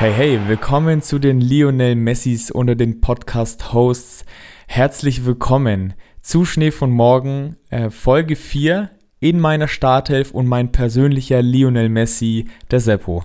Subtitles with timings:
[0.00, 4.24] Hey, hey, willkommen zu den Lionel Messis unter den Podcast-Hosts.
[4.66, 5.92] Herzlich willkommen
[6.22, 8.88] zu Schnee von Morgen, äh, Folge 4
[9.18, 13.24] in meiner Startelf und mein persönlicher Lionel Messi, der Seppo.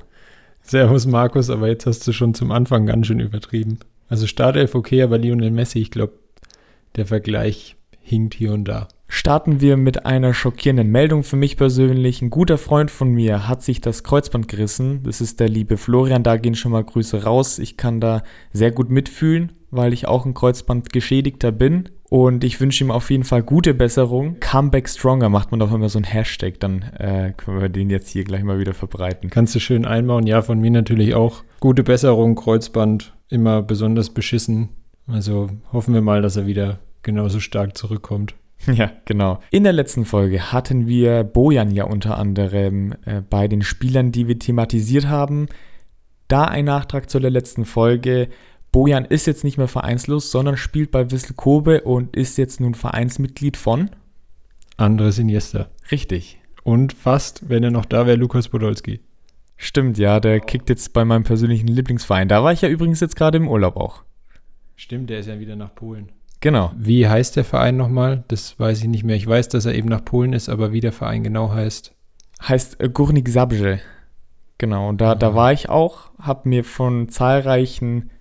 [0.64, 3.80] Servus Markus, aber jetzt hast du schon zum Anfang ganz schön übertrieben.
[4.10, 6.20] Also Startelf okay, aber Lionel Messi, ich glaube,
[6.98, 8.90] der Vergleich hinkt hier und da.
[9.08, 12.22] Starten wir mit einer schockierenden Meldung für mich persönlich.
[12.22, 15.04] Ein guter Freund von mir hat sich das Kreuzband gerissen.
[15.04, 16.24] Das ist der liebe Florian.
[16.24, 17.60] Da gehen schon mal Grüße raus.
[17.60, 21.90] Ich kann da sehr gut mitfühlen, weil ich auch ein Kreuzbandgeschädigter bin.
[22.10, 24.40] Und ich wünsche ihm auf jeden Fall gute Besserung.
[24.40, 26.60] Comeback Stronger macht man doch immer so ein Hashtag.
[26.60, 29.30] Dann äh, können wir den jetzt hier gleich mal wieder verbreiten.
[29.30, 30.26] Kannst du schön einbauen.
[30.26, 31.44] Ja, von mir natürlich auch.
[31.60, 33.14] Gute Besserung, Kreuzband.
[33.30, 34.70] Immer besonders beschissen.
[35.08, 38.36] Also hoffen wir mal, dass er wieder genauso stark zurückkommt.
[38.74, 39.40] Ja, genau.
[39.52, 44.28] In der letzten Folge hatten wir Bojan ja unter anderem äh, bei den Spielern, die
[44.28, 45.48] wir thematisiert haben.
[46.28, 48.30] Da ein Nachtrag zu der letzten Folge.
[48.72, 52.74] Bojan ist jetzt nicht mehr vereinslos, sondern spielt bei Wissel Kobe und ist jetzt nun
[52.74, 53.92] Vereinsmitglied von
[54.78, 55.70] Andres Iniesta.
[55.92, 56.40] Richtig.
[56.64, 59.00] Und fast, wenn er noch da wäre, Lukas Podolski.
[59.56, 62.28] Stimmt, ja, der kickt jetzt bei meinem persönlichen Lieblingsverein.
[62.28, 64.04] Da war ich ja übrigens jetzt gerade im Urlaub auch.
[64.76, 66.12] Stimmt, der ist ja wieder nach Polen.
[66.46, 66.72] Genau.
[66.78, 68.24] Wie heißt der Verein nochmal?
[68.28, 69.16] Das weiß ich nicht mehr.
[69.16, 71.92] Ich weiß, dass er eben nach Polen ist, aber wie der Verein genau heißt.
[72.48, 73.80] Heißt äh, Górnik Zabrze.
[74.60, 75.16] Genau, und da, Ah.
[75.16, 78.12] da war ich auch, habe mir von zahlreichen,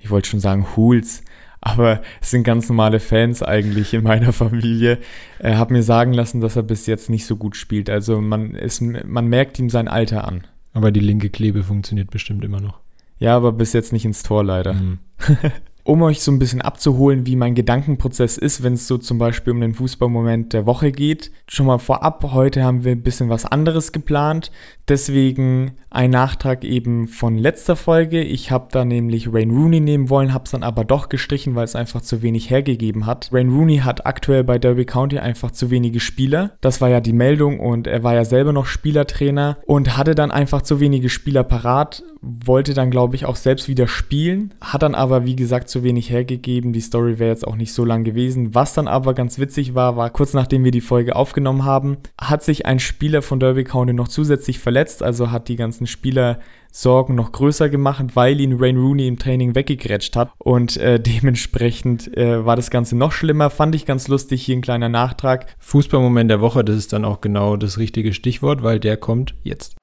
[0.00, 1.24] ich wollte schon sagen Hools,
[1.60, 4.96] aber es sind ganz normale Fans eigentlich in meiner Familie,
[5.40, 7.90] äh, habe mir sagen lassen, dass er bis jetzt nicht so gut spielt.
[7.90, 10.46] Also man, ist, man merkt ihm sein Alter an.
[10.72, 12.80] Aber die linke Klebe funktioniert bestimmt immer noch.
[13.18, 14.72] Ja, aber bis jetzt nicht ins Tor leider.
[14.72, 15.00] Mhm.
[15.86, 19.52] Um euch so ein bisschen abzuholen, wie mein Gedankenprozess ist, wenn es so zum Beispiel
[19.52, 21.30] um den Fußballmoment der Woche geht.
[21.46, 24.50] Schon mal vorab, heute haben wir ein bisschen was anderes geplant.
[24.88, 28.22] Deswegen ein Nachtrag eben von letzter Folge.
[28.22, 31.64] Ich habe da nämlich Wayne Rooney nehmen wollen, habe es dann aber doch gestrichen, weil
[31.64, 33.30] es einfach zu wenig hergegeben hat.
[33.30, 36.56] Wayne Rooney hat aktuell bei Derby County einfach zu wenige Spieler.
[36.62, 40.30] Das war ja die Meldung und er war ja selber noch Spielertrainer und hatte dann
[40.30, 42.02] einfach zu wenige Spieler parat,
[42.44, 46.10] wollte dann glaube ich auch selbst wieder spielen, hat dann aber wie gesagt zu wenig
[46.10, 46.72] hergegeben.
[46.72, 48.54] Die Story wäre jetzt auch nicht so lang gewesen.
[48.54, 52.42] Was dann aber ganz witzig war, war kurz nachdem wir die Folge aufgenommen haben, hat
[52.42, 56.38] sich ein Spieler von Derby County noch zusätzlich verletzt, also hat die ganzen Spieler
[56.76, 62.16] Sorgen noch größer gemacht, weil ihn Wayne Rooney im Training weggegrätscht hat und äh, dementsprechend
[62.16, 63.48] äh, war das Ganze noch schlimmer.
[63.50, 65.46] Fand ich ganz lustig, hier ein kleiner Nachtrag.
[65.60, 69.76] Fußballmoment der Woche, das ist dann auch genau das richtige Stichwort, weil der kommt jetzt.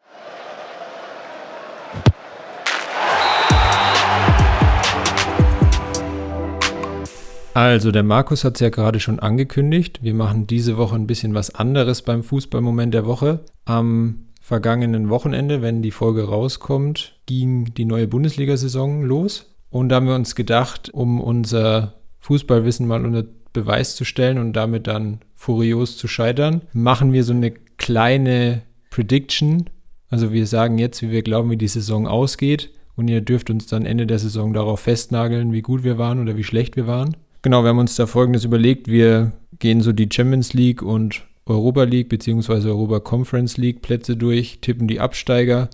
[7.53, 9.99] Also, der Markus hat es ja gerade schon angekündigt.
[10.01, 13.41] Wir machen diese Woche ein bisschen was anderes beim Fußballmoment der Woche.
[13.65, 19.53] Am vergangenen Wochenende, wenn die Folge rauskommt, ging die neue Bundesliga-Saison los.
[19.69, 24.53] Und da haben wir uns gedacht, um unser Fußballwissen mal unter Beweis zu stellen und
[24.53, 29.69] damit dann furios zu scheitern, machen wir so eine kleine Prediction.
[30.09, 32.71] Also wir sagen jetzt, wie wir glauben, wie die Saison ausgeht.
[32.95, 36.37] Und ihr dürft uns dann Ende der Saison darauf festnageln, wie gut wir waren oder
[36.37, 37.17] wie schlecht wir waren.
[37.41, 38.87] Genau, wir haben uns da folgendes überlegt.
[38.87, 42.69] Wir gehen so die Champions League und Europa League bzw.
[42.69, 45.69] Europa Conference League Plätze durch, tippen die Absteiger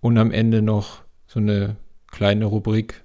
[0.00, 1.76] und am Ende noch so eine
[2.10, 3.02] kleine Rubrik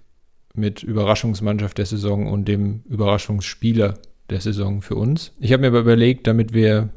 [0.54, 3.96] mit Überraschungsmannschaft der Saison und dem Überraschungsspieler
[4.30, 5.34] der Saison für uns.
[5.40, 6.90] Ich habe mir aber überlegt, damit wir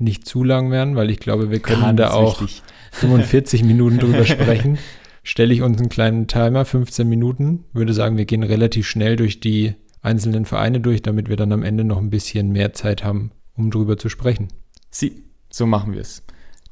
[0.00, 2.62] nicht zu lang werden, weil ich glaube, wir können da auch wichtig.
[2.92, 4.78] 45 Minuten drüber sprechen,
[5.22, 7.64] stelle ich uns einen kleinen Timer, 15 Minuten.
[7.72, 11.62] Würde sagen, wir gehen relativ schnell durch die einzelnen Vereine durch, damit wir dann am
[11.62, 14.48] Ende noch ein bisschen mehr Zeit haben, um drüber zu sprechen.
[14.90, 16.22] Sie, so machen wir es.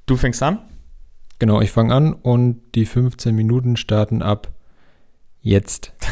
[0.06, 0.60] Du fängst an?
[1.38, 4.52] Genau, ich fange an und die 15 Minuten starten ab
[5.40, 5.92] jetzt.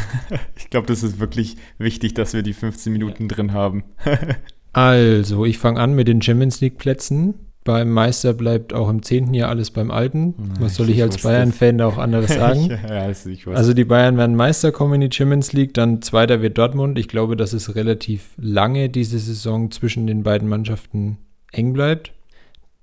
[0.57, 3.85] Ich glaube, das ist wirklich wichtig, dass wir die 15 Minuten drin haben.
[4.73, 7.35] Also, ich fange an mit den Champions League Plätzen.
[7.65, 10.35] Beim Meister bleibt auch im zehnten Jahr alles beim Alten.
[10.61, 12.69] Was soll ich ich als Bayern-Fan da auch anderes sagen?
[12.71, 13.47] ja, also ich.
[13.47, 16.99] Also die Bayern werden Meister kommen in die Champions League, dann zweiter wird Dortmund.
[16.99, 21.17] Ich glaube, dass es relativ lange diese Saison zwischen den beiden Mannschaften
[21.53, 22.13] eng bleibt.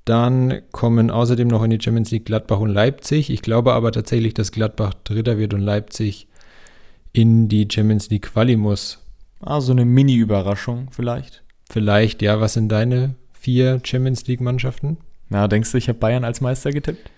[0.06, 3.30] Dann kommen außerdem noch in die Champions League Gladbach und Leipzig.
[3.30, 6.27] Ich glaube aber tatsächlich, dass Gladbach Dritter wird und Leipzig
[7.13, 8.98] in die Champions League Quali muss.
[9.42, 11.44] ah, so eine Mini-Überraschung vielleicht.
[11.69, 14.97] Vielleicht, ja, was sind deine vier Champions League Mannschaften?
[15.29, 17.09] Na, denkst du, ich habe Bayern als Meister getippt?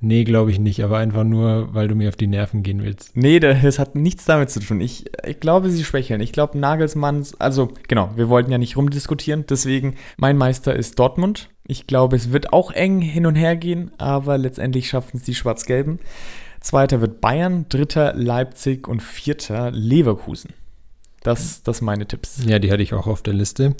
[0.00, 3.16] Nee, glaube ich nicht, aber einfach nur, weil du mir auf die Nerven gehen willst.
[3.16, 4.80] Nee, das hat nichts damit zu tun.
[4.80, 6.20] Ich, ich glaube, sie schwächeln.
[6.20, 11.48] Ich glaube, Nagelsmanns, also genau, wir wollten ja nicht rumdiskutieren, deswegen mein Meister ist Dortmund.
[11.66, 15.34] Ich glaube, es wird auch eng hin und her gehen, aber letztendlich schaffen es die
[15.34, 15.98] Schwarz-Gelben.
[16.60, 20.50] Zweiter wird Bayern, dritter Leipzig und vierter Leverkusen.
[21.22, 22.44] Das, das meine Tipps.
[22.46, 23.74] Ja, die hatte ich auch auf der Liste.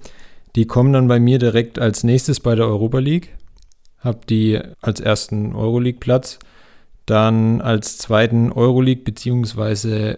[0.56, 3.36] Die kommen dann bei mir direkt als nächstes bei der Europa League.
[3.98, 6.38] Hab die als ersten Euroleague-Platz.
[7.04, 10.16] Dann als zweiten Euroleague bzw.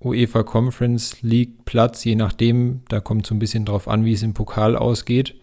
[0.00, 4.22] UEFA Conference League Platz, je nachdem, da kommt so ein bisschen drauf an, wie es
[4.22, 5.36] im Pokal ausgeht.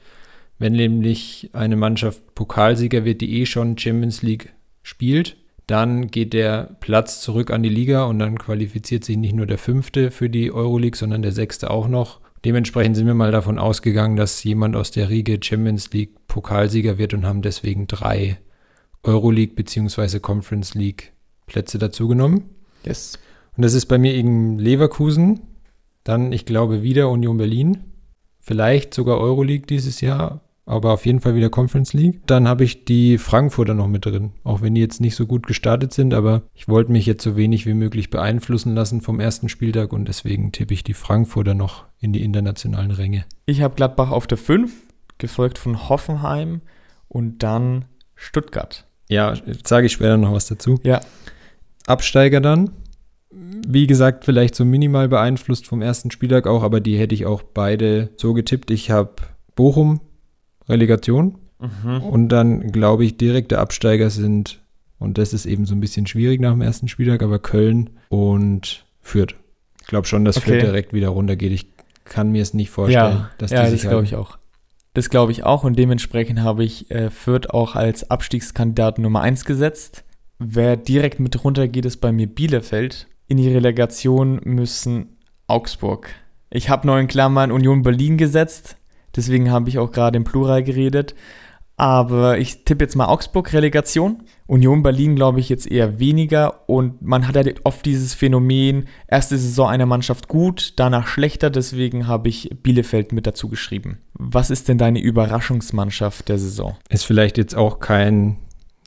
[0.60, 4.54] Wenn nämlich eine Mannschaft Pokalsieger wird, die eh schon Champions League
[4.84, 5.38] spielt,
[5.68, 9.58] dann geht der Platz zurück an die Liga und dann qualifiziert sich nicht nur der
[9.58, 12.20] Fünfte für die Euroleague, sondern der Sechste auch noch.
[12.46, 17.14] Dementsprechend sind wir mal davon ausgegangen, dass jemand aus der Riege Champions League Pokalsieger wird
[17.14, 18.38] und haben deswegen drei
[19.04, 20.20] Euroleague bzw.
[20.20, 21.14] Conference League
[21.46, 22.44] Plätze dazugenommen.
[22.86, 23.18] Yes.
[23.56, 25.42] Und das ist bei mir eben Leverkusen,
[26.04, 27.84] dann ich glaube wieder Union Berlin,
[28.40, 32.26] vielleicht sogar Euroleague dieses Jahr, aber auf jeden Fall wieder Conference League.
[32.26, 35.46] Dann habe ich die Frankfurter noch mit drin, auch wenn die jetzt nicht so gut
[35.46, 39.50] gestartet sind, aber ich wollte mich jetzt so wenig wie möglich beeinflussen lassen vom ersten
[39.50, 43.26] Spieltag und deswegen tippe ich die Frankfurter noch in die internationalen Ränge.
[43.46, 44.72] Ich habe Gladbach auf der 5,
[45.18, 46.62] gefolgt von Hoffenheim
[47.08, 47.86] und dann
[48.16, 48.86] Stuttgart.
[49.10, 49.34] Ja,
[49.64, 50.80] sage ich später noch was dazu.
[50.84, 51.02] Ja.
[51.86, 52.72] Absteiger dann.
[53.30, 57.44] Wie gesagt, vielleicht so minimal beeinflusst vom ersten Spieltag auch, aber die hätte ich auch
[57.44, 58.72] beide so getippt.
[58.72, 59.16] Ich habe
[59.56, 60.02] Bochum
[60.68, 61.38] Relegation.
[61.60, 62.02] Mhm.
[62.02, 64.62] Und dann glaube ich, direkte Absteiger sind,
[65.00, 68.86] und das ist eben so ein bisschen schwierig nach dem ersten Spieltag, aber Köln und
[69.02, 69.36] Fürth.
[69.82, 70.52] Ich glaube schon, dass okay.
[70.52, 71.52] Fürth direkt wieder runtergeht.
[71.52, 71.68] Ich
[72.06, 74.38] kann mir es nicht vorstellen, ja, dass ja, die das glaube ich auch.
[74.94, 79.46] Das glaube ich auch und dementsprechend habe ich äh, Fürth auch als Abstiegskandidat Nummer 1
[79.46, 80.04] gesetzt.
[80.38, 83.08] Wer direkt mit runtergeht, ist bei mir Bielefeld.
[83.28, 85.18] In die Relegation müssen
[85.48, 86.10] Augsburg.
[86.50, 88.78] Ich habe in Klammern Union Berlin gesetzt,
[89.16, 91.16] Deswegen habe ich auch gerade im Plural geredet.
[91.76, 94.24] Aber ich tippe jetzt mal Augsburg-Relegation.
[94.46, 96.70] Union Berlin glaube ich jetzt eher weniger.
[96.70, 101.50] Und man hat ja oft dieses Phänomen, erste Saison einer Mannschaft gut, danach schlechter.
[101.50, 104.00] Deswegen habe ich Bielefeld mit dazu geschrieben.
[104.14, 106.78] Was ist denn deine Überraschungsmannschaft der Saison?
[106.90, 108.38] Ist vielleicht jetzt auch kein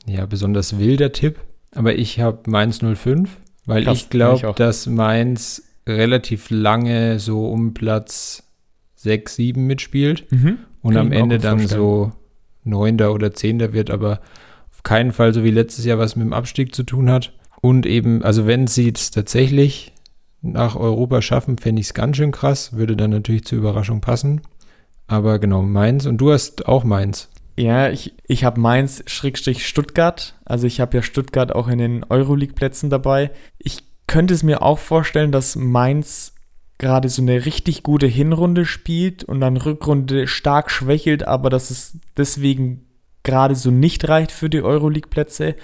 [0.05, 1.39] ja, besonders wilder Tipp.
[1.75, 3.29] Aber ich habe Mainz 05,
[3.65, 8.46] weil Krass, ich glaube, dass Mainz relativ lange so um Platz
[9.07, 10.59] 6, 7 mitspielt mhm.
[10.81, 12.11] und Kann am Ende dann so
[12.63, 14.19] Neunter oder Zehnter wird, aber
[14.71, 17.33] auf keinen Fall so wie letztes Jahr was mit dem Abstieg zu tun hat.
[17.61, 19.93] Und eben, also wenn sie es tatsächlich
[20.41, 24.41] nach Europa schaffen, fände ich es ganz schön krass, würde dann natürlich zur Überraschung passen.
[25.07, 27.29] Aber genau, Mainz und du hast auch Mainz.
[27.57, 30.35] Ja, ich, ich habe Mainz Schrägstrich Stuttgart.
[30.45, 33.31] Also ich habe ja Stuttgart auch in den Euroleague-Plätzen dabei.
[33.57, 36.33] Ich könnte es mir auch vorstellen, dass Mainz
[36.77, 41.97] gerade so eine richtig gute Hinrunde spielt und dann Rückrunde stark schwächelt, aber dass es
[42.15, 42.85] deswegen
[43.23, 45.55] gerade so nicht reicht für die Euroleague-Plätze.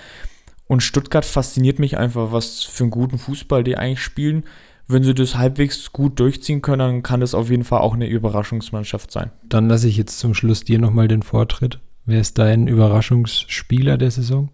[0.65, 4.43] Und Stuttgart fasziniert mich einfach, was für einen guten Fußball die eigentlich spielen.
[4.87, 8.07] Wenn sie das halbwegs gut durchziehen können, dann kann das auf jeden Fall auch eine
[8.07, 9.31] Überraschungsmannschaft sein.
[9.47, 11.79] Dann lasse ich jetzt zum Schluss dir nochmal den Vortritt.
[12.05, 14.49] Wer ist dein Überraschungsspieler der Saison?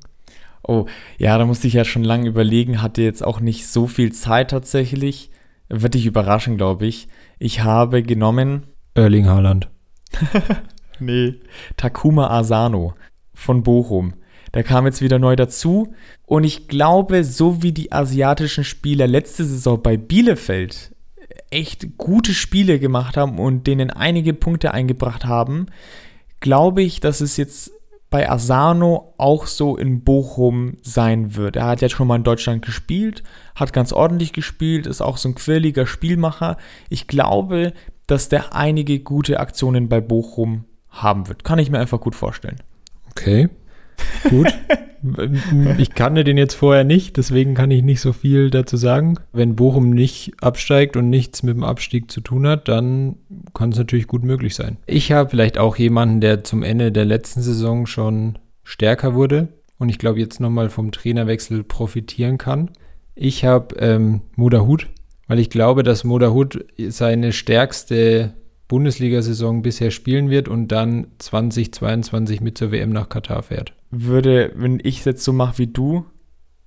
[0.61, 0.85] Oh,
[1.17, 4.51] ja, da musste ich ja schon lange überlegen, hatte jetzt auch nicht so viel Zeit
[4.51, 5.31] tatsächlich.
[5.69, 7.07] Wird dich überraschen, glaube ich.
[7.37, 8.63] Ich habe genommen.
[8.95, 9.69] Erling Haaland.
[10.99, 11.35] nee.
[11.77, 12.95] Takuma Asano
[13.33, 14.15] von Bochum.
[14.53, 15.93] Der kam jetzt wieder neu dazu.
[16.25, 20.95] Und ich glaube, so wie die asiatischen Spieler letzte Saison bei Bielefeld
[21.51, 25.67] echt gute Spiele gemacht haben und denen einige Punkte eingebracht haben,
[26.39, 27.71] glaube ich, dass es jetzt
[28.09, 31.55] bei Asano auch so in Bochum sein wird.
[31.55, 33.23] Er hat jetzt schon mal in Deutschland gespielt,
[33.55, 36.57] hat ganz ordentlich gespielt, ist auch so ein quirliger Spielmacher.
[36.89, 37.73] Ich glaube,
[38.07, 41.43] dass der einige gute Aktionen bei Bochum haben wird.
[41.43, 42.57] Kann ich mir einfach gut vorstellen.
[43.11, 43.49] Okay.
[44.29, 44.47] Gut.
[45.77, 49.15] ich kannte den jetzt vorher nicht, deswegen kann ich nicht so viel dazu sagen.
[49.31, 53.15] Wenn Bochum nicht absteigt und nichts mit dem Abstieg zu tun hat, dann
[53.53, 54.77] kann es natürlich gut möglich sein.
[54.85, 59.89] Ich habe vielleicht auch jemanden, der zum Ende der letzten Saison schon stärker wurde und
[59.89, 62.71] ich glaube jetzt nochmal vom Trainerwechsel profitieren kann.
[63.15, 64.87] Ich habe ähm, Moderhut,
[65.27, 68.33] weil ich glaube, dass Moderhut seine stärkste
[68.69, 73.73] Bundesliga-Saison bisher spielen wird und dann 2022 mit zur WM nach Katar fährt.
[73.91, 76.05] Würde, wenn ich es jetzt so mache wie du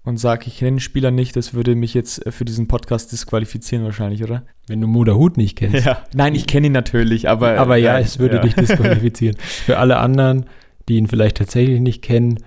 [0.02, 3.84] und sage, ich kenne den Spieler nicht, das würde mich jetzt für diesen Podcast disqualifizieren
[3.84, 4.44] wahrscheinlich, oder?
[4.66, 5.86] Wenn du Moderhut nicht kennst.
[5.86, 6.02] Ja.
[6.12, 7.56] Nein, ich kenne ihn natürlich, aber.
[7.58, 8.42] Aber ja, es würde ja.
[8.42, 9.36] dich disqualifizieren.
[9.40, 10.46] für alle anderen,
[10.88, 12.40] die ihn vielleicht tatsächlich nicht kennen,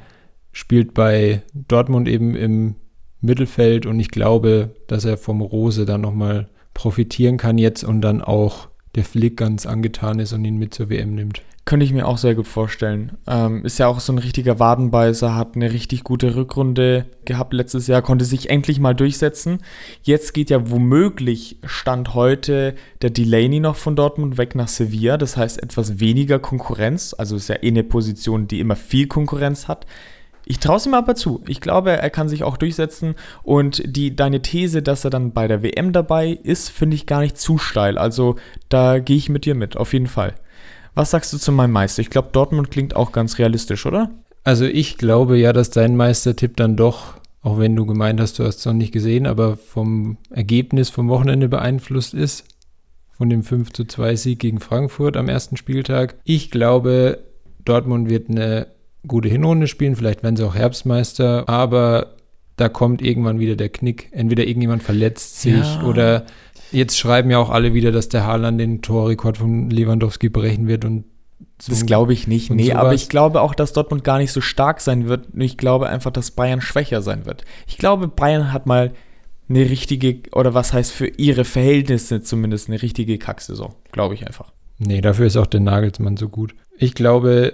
[0.51, 2.75] spielt bei Dortmund eben im
[3.21, 8.21] Mittelfeld und ich glaube, dass er vom Rose dann nochmal profitieren kann jetzt und dann
[8.21, 11.41] auch der Flick ganz angetan ist und ihn mit zur WM nimmt.
[11.65, 13.13] Könnte ich mir auch sehr gut vorstellen.
[13.25, 17.87] Ähm, ist ja auch so ein richtiger Wadenbeißer, hat eine richtig gute Rückrunde gehabt letztes
[17.87, 19.57] Jahr, konnte sich endlich mal durchsetzen.
[20.03, 25.17] Jetzt geht ja womöglich, Stand heute, der Delaney noch von Dortmund weg nach Sevilla.
[25.17, 27.15] Das heißt etwas weniger Konkurrenz.
[27.17, 29.87] Also ist ja eh eine Position, die immer viel Konkurrenz hat.
[30.45, 31.43] Ich traue es ihm aber zu.
[31.47, 33.15] Ich glaube, er kann sich auch durchsetzen.
[33.43, 37.21] Und die, deine These, dass er dann bei der WM dabei ist, finde ich gar
[37.21, 37.97] nicht zu steil.
[37.97, 38.35] Also
[38.69, 40.35] da gehe ich mit dir mit, auf jeden Fall.
[40.93, 42.01] Was sagst du zu meinem Meister?
[42.01, 44.11] Ich glaube, Dortmund klingt auch ganz realistisch, oder?
[44.43, 48.43] Also ich glaube ja, dass dein Meistertipp dann doch, auch wenn du gemeint hast, du
[48.43, 52.45] hast es noch nicht gesehen, aber vom Ergebnis vom Wochenende beeinflusst ist.
[53.17, 56.15] Von dem 5 zu 2 Sieg gegen Frankfurt am ersten Spieltag.
[56.25, 57.23] Ich glaube,
[57.63, 58.67] Dortmund wird eine
[59.07, 59.95] gute Hinrunde spielen.
[59.95, 62.15] Vielleicht werden sie auch Herbstmeister, aber
[62.57, 64.09] da kommt irgendwann wieder der Knick.
[64.11, 65.83] Entweder irgendjemand verletzt sich ja.
[65.83, 66.25] oder
[66.71, 70.83] Jetzt schreiben ja auch alle wieder, dass der Haaland den Torrekord von Lewandowski brechen wird
[70.83, 71.05] und
[71.61, 72.49] so das glaube ich nicht.
[72.49, 72.77] Nee, sowas.
[72.77, 75.27] aber ich glaube auch, dass Dortmund gar nicht so stark sein wird.
[75.35, 77.45] Ich glaube einfach, dass Bayern schwächer sein wird.
[77.65, 78.91] Ich glaube, Bayern hat mal
[79.47, 83.73] eine richtige, oder was heißt für ihre Verhältnisse zumindest eine richtige Kacksaison.
[83.91, 84.51] Glaube ich einfach.
[84.77, 86.55] Nee, dafür ist auch der Nagelsmann so gut.
[86.77, 87.53] Ich glaube,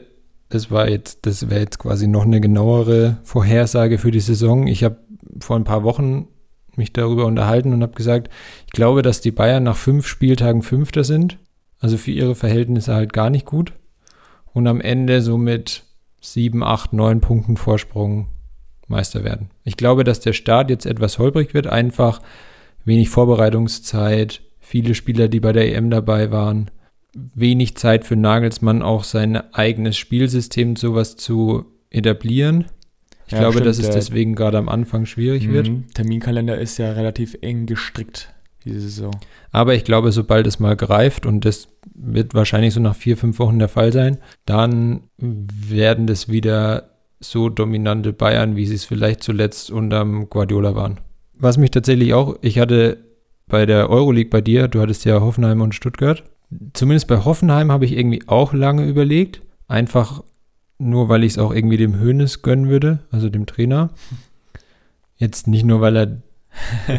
[0.52, 4.68] das war jetzt, das wäre jetzt quasi noch eine genauere Vorhersage für die Saison.
[4.68, 4.98] Ich habe
[5.40, 6.28] vor ein paar Wochen
[6.76, 8.30] mich darüber unterhalten und habe gesagt,
[8.66, 11.38] ich glaube, dass die Bayern nach fünf Spieltagen Fünfter sind.
[11.80, 13.74] Also für ihre Verhältnisse halt gar nicht gut.
[14.54, 15.84] Und am Ende so mit
[16.22, 18.28] sieben, acht, neun Punkten Vorsprung
[18.88, 19.50] Meister werden.
[19.64, 21.66] Ich glaube, dass der Start jetzt etwas holprig wird.
[21.66, 22.22] Einfach
[22.86, 26.70] wenig Vorbereitungszeit, viele Spieler, die bei der EM dabei waren,
[27.14, 32.66] wenig Zeit für Nagelsmann, auch sein eigenes Spielsystem sowas zu etablieren.
[33.28, 35.70] Ich ja, glaube, stimmt, dass es deswegen gerade am Anfang schwierig wird.
[35.70, 35.86] Mhm.
[35.94, 38.34] Terminkalender ist ja relativ eng gestrickt
[38.66, 39.12] diese Saison.
[39.52, 43.40] Aber ich glaube, sobald es mal greift, und das wird wahrscheinlich so nach vier, fünf
[43.40, 49.24] Wochen der Fall sein, dann werden das wieder so dominante Bayern, wie sie es vielleicht
[49.24, 51.00] zuletzt unterm Guardiola waren.
[51.34, 52.98] Was mich tatsächlich auch, ich hatte
[53.48, 56.24] bei der Euroleague bei dir, du hattest ja Hoffenheim und Stuttgart.
[56.74, 59.42] Zumindest bei Hoffenheim habe ich irgendwie auch lange überlegt.
[59.68, 60.24] Einfach
[60.82, 63.92] nur weil ich es auch irgendwie dem Hönes gönnen würde, also dem Trainer.
[65.16, 66.18] Jetzt nicht nur, weil er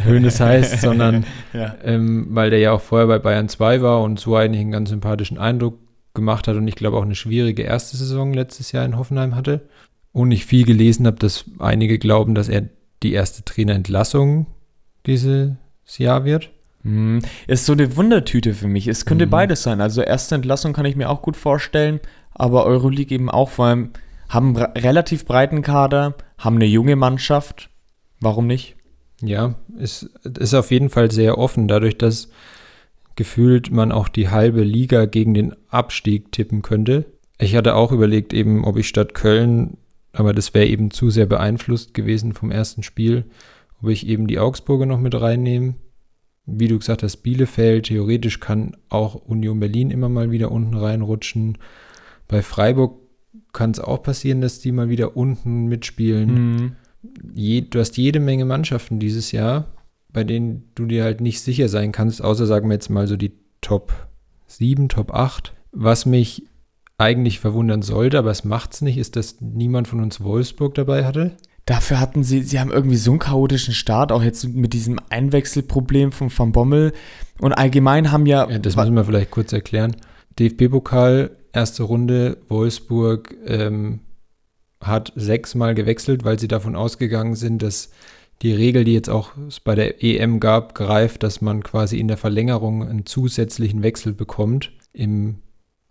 [0.05, 1.75] Hönes heißt, sondern ja.
[1.83, 4.89] ähm, weil der ja auch vorher bei Bayern 2 war und so eigentlich einen ganz
[4.89, 5.77] sympathischen Eindruck
[6.13, 9.61] gemacht hat und ich glaube auch eine schwierige erste Saison letztes Jahr in Hoffenheim hatte.
[10.11, 12.69] Und ich viel gelesen habe, dass einige glauben, dass er
[13.01, 14.45] die erste Trainerentlassung
[15.05, 15.57] dieses
[15.97, 16.51] Jahr wird.
[16.83, 18.87] Mm, ist so eine Wundertüte für mich.
[18.87, 19.29] Es könnte mm.
[19.29, 19.81] beides sein.
[19.81, 21.99] Also erste Entlassung kann ich mir auch gut vorstellen
[22.35, 23.91] aber Euroleague eben auch, vor allem
[24.29, 27.69] haben einen relativ breiten Kader, haben eine junge Mannschaft.
[28.19, 28.75] Warum nicht?
[29.21, 32.29] Ja, es ist, ist auf jeden Fall sehr offen, dadurch, dass
[33.15, 37.05] gefühlt man auch die halbe Liga gegen den Abstieg tippen könnte.
[37.37, 39.77] Ich hatte auch überlegt, eben, ob ich statt Köln,
[40.13, 43.25] aber das wäre eben zu sehr beeinflusst gewesen vom ersten Spiel,
[43.81, 45.75] ob ich eben die Augsburger noch mit reinnehme.
[46.45, 51.57] Wie du gesagt hast, Bielefeld, theoretisch kann auch Union Berlin immer mal wieder unten reinrutschen.
[52.27, 52.99] Bei Freiburg
[53.53, 56.33] kann es auch passieren, dass die mal wieder unten mitspielen.
[56.33, 56.75] Mhm.
[57.33, 59.73] Je, du hast jede Menge Mannschaften dieses Jahr,
[60.11, 63.15] bei denen du dir halt nicht sicher sein kannst, außer sagen wir jetzt mal so
[63.15, 64.07] die Top
[64.47, 65.53] 7, Top 8.
[65.71, 66.43] Was mich
[66.97, 71.05] eigentlich verwundern sollte, aber es macht es nicht, ist, dass niemand von uns Wolfsburg dabei
[71.05, 71.31] hatte.
[71.65, 76.11] Dafür hatten sie, sie haben irgendwie so einen chaotischen Start, auch jetzt mit diesem Einwechselproblem
[76.11, 76.93] von Van Bommel.
[77.39, 78.49] Und allgemein haben ja.
[78.49, 79.95] ja das müssen wir vielleicht kurz erklären.
[80.39, 82.37] DFB-Pokal erste Runde.
[82.49, 84.01] Wolfsburg ähm,
[84.81, 87.91] hat sechsmal gewechselt, weil sie davon ausgegangen sind, dass
[88.41, 89.31] die Regel, die jetzt auch
[89.63, 94.73] bei der EM gab, greift, dass man quasi in der Verlängerung einen zusätzlichen Wechsel bekommt.
[94.91, 95.39] Im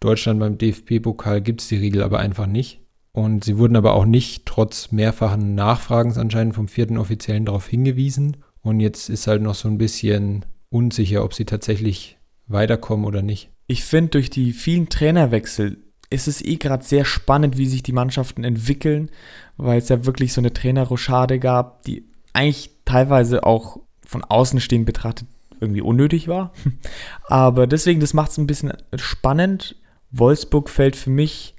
[0.00, 2.81] Deutschland beim DFB-Pokal gibt es die Regel aber einfach nicht.
[3.12, 8.38] Und sie wurden aber auch nicht trotz mehrfachen Nachfragens anscheinend vom vierten Offiziellen darauf hingewiesen.
[8.62, 13.50] Und jetzt ist halt noch so ein bisschen unsicher, ob sie tatsächlich weiterkommen oder nicht.
[13.66, 15.78] Ich finde, durch die vielen Trainerwechsel
[16.10, 19.10] ist es eh gerade sehr spannend, wie sich die Mannschaften entwickeln,
[19.56, 24.86] weil es ja wirklich so eine Trainerrochade gab, die eigentlich teilweise auch von außen stehend
[24.86, 25.28] betrachtet
[25.60, 26.52] irgendwie unnötig war.
[27.28, 29.76] Aber deswegen, das macht es ein bisschen spannend.
[30.10, 31.54] Wolfsburg fällt für mich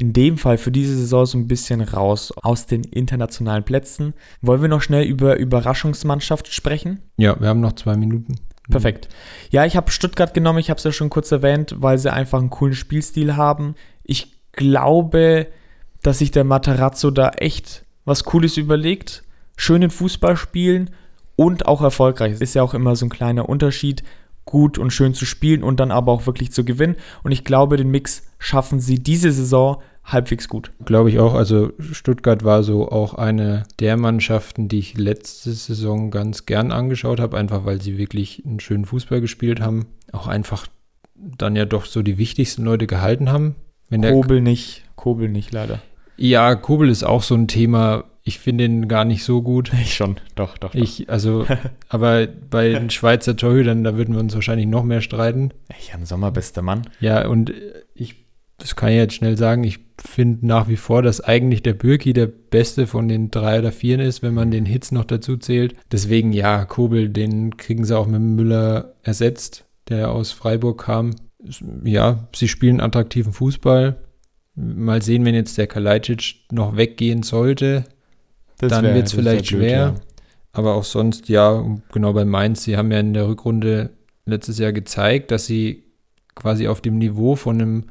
[0.00, 4.14] in dem Fall für diese Saison so ein bisschen raus aus den internationalen Plätzen.
[4.40, 7.00] Wollen wir noch schnell über Überraschungsmannschaft sprechen?
[7.18, 8.36] Ja, wir haben noch zwei Minuten.
[8.70, 9.08] Perfekt.
[9.50, 12.38] Ja, ich habe Stuttgart genommen, ich habe es ja schon kurz erwähnt, weil sie einfach
[12.38, 13.74] einen coolen Spielstil haben.
[14.02, 15.48] Ich glaube,
[16.02, 19.22] dass sich der Materazzo da echt was Cooles überlegt.
[19.56, 20.90] Schönen Fußball spielen
[21.36, 22.40] und auch erfolgreich.
[22.40, 24.02] Ist ja auch immer so ein kleiner Unterschied.
[24.44, 26.96] Gut und schön zu spielen und dann aber auch wirklich zu gewinnen.
[27.22, 30.70] Und ich glaube, den Mix schaffen sie diese Saison halbwegs gut.
[30.84, 31.34] Glaube ich auch.
[31.34, 37.20] Also Stuttgart war so auch eine der Mannschaften, die ich letzte Saison ganz gern angeschaut
[37.20, 39.86] habe, einfach weil sie wirklich einen schönen Fußball gespielt haben.
[40.12, 40.66] Auch einfach
[41.14, 43.54] dann ja doch so die wichtigsten Leute gehalten haben.
[43.88, 45.80] Wenn Kobel nicht, Kobel nicht leider.
[46.16, 48.04] Ja, Kobel ist auch so ein Thema.
[48.30, 49.72] Ich finde ihn gar nicht so gut.
[49.82, 50.70] Ich schon, doch, doch.
[50.70, 50.74] doch.
[50.74, 51.46] Ich, also,
[51.88, 55.50] aber bei den Schweizer Torhütern, da würden wir uns wahrscheinlich noch mehr streiten.
[55.90, 56.82] Jan Sommer, bester Mann.
[57.00, 57.52] Ja, und
[57.92, 58.26] ich,
[58.58, 62.12] das kann ich jetzt schnell sagen, ich finde nach wie vor, dass eigentlich der Bürki
[62.12, 65.74] der beste von den drei oder vier ist, wenn man den Hits noch dazu zählt.
[65.90, 71.16] Deswegen, ja, Kobel, den kriegen sie auch mit Müller ersetzt, der aus Freiburg kam.
[71.82, 73.96] Ja, sie spielen attraktiven Fußball.
[74.54, 77.86] Mal sehen, wenn jetzt der Kalajdzic noch weggehen sollte,
[78.60, 79.90] das dann wird es vielleicht schwer.
[79.90, 80.06] Blöd, ja.
[80.52, 83.90] Aber auch sonst, ja, genau bei Mainz, sie haben ja in der Rückrunde
[84.26, 85.84] letztes Jahr gezeigt, dass sie
[86.34, 87.84] quasi auf dem Niveau von einem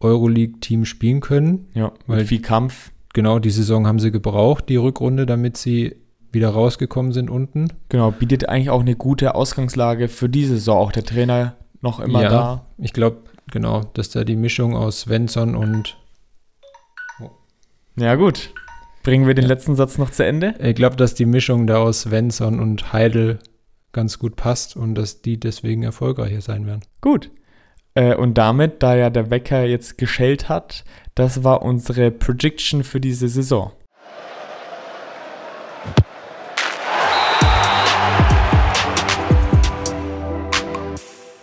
[0.00, 1.68] Euroleague-Team spielen können.
[1.74, 2.92] Ja, weil viel Kampf.
[3.12, 5.96] Genau, die Saison haben sie gebraucht, die Rückrunde, damit sie
[6.32, 7.68] wieder rausgekommen sind unten.
[7.88, 10.78] Genau, bietet eigentlich auch eine gute Ausgangslage für diese Saison.
[10.78, 12.66] Auch der Trainer noch immer ja, da.
[12.78, 15.98] Ich glaube, genau, dass da die Mischung aus Svensson und.
[17.20, 17.30] Oh.
[17.96, 18.52] Ja, gut.
[19.02, 20.54] Bringen wir den letzten Satz noch zu Ende?
[20.62, 23.38] Ich glaube, dass die Mischung da aus Svensson und Heidel
[23.92, 26.82] ganz gut passt und dass die deswegen erfolgreicher sein werden.
[27.00, 27.30] Gut.
[27.94, 33.00] Äh, und damit, da ja der Wecker jetzt geschellt hat, das war unsere Prediction für
[33.00, 33.72] diese Saison.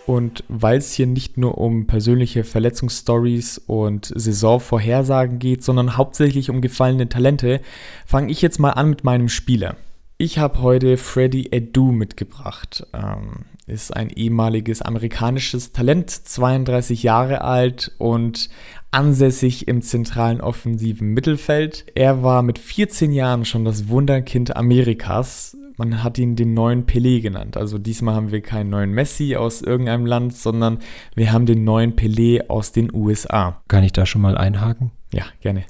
[0.08, 6.62] Und weil es hier nicht nur um persönliche Verletzungsstories und Saisonvorhersagen geht, sondern hauptsächlich um
[6.62, 7.60] gefallene Talente,
[8.06, 9.76] fange ich jetzt mal an mit meinem Spieler.
[10.18, 12.88] Ich habe heute Freddy Edu mitgebracht.
[12.94, 18.50] Ähm, ist ein ehemaliges amerikanisches Talent, 32 Jahre alt und
[18.92, 21.86] ansässig im zentralen offensiven Mittelfeld.
[21.96, 25.58] Er war mit 14 Jahren schon das Wunderkind Amerikas.
[25.78, 27.56] Man hat ihn den neuen Pelé genannt.
[27.56, 30.80] Also diesmal haben wir keinen neuen Messi aus irgendeinem Land, sondern
[31.16, 33.62] wir haben den neuen Pelé aus den USA.
[33.68, 34.92] Kann ich da schon mal einhaken?
[35.14, 35.64] Ja, gerne.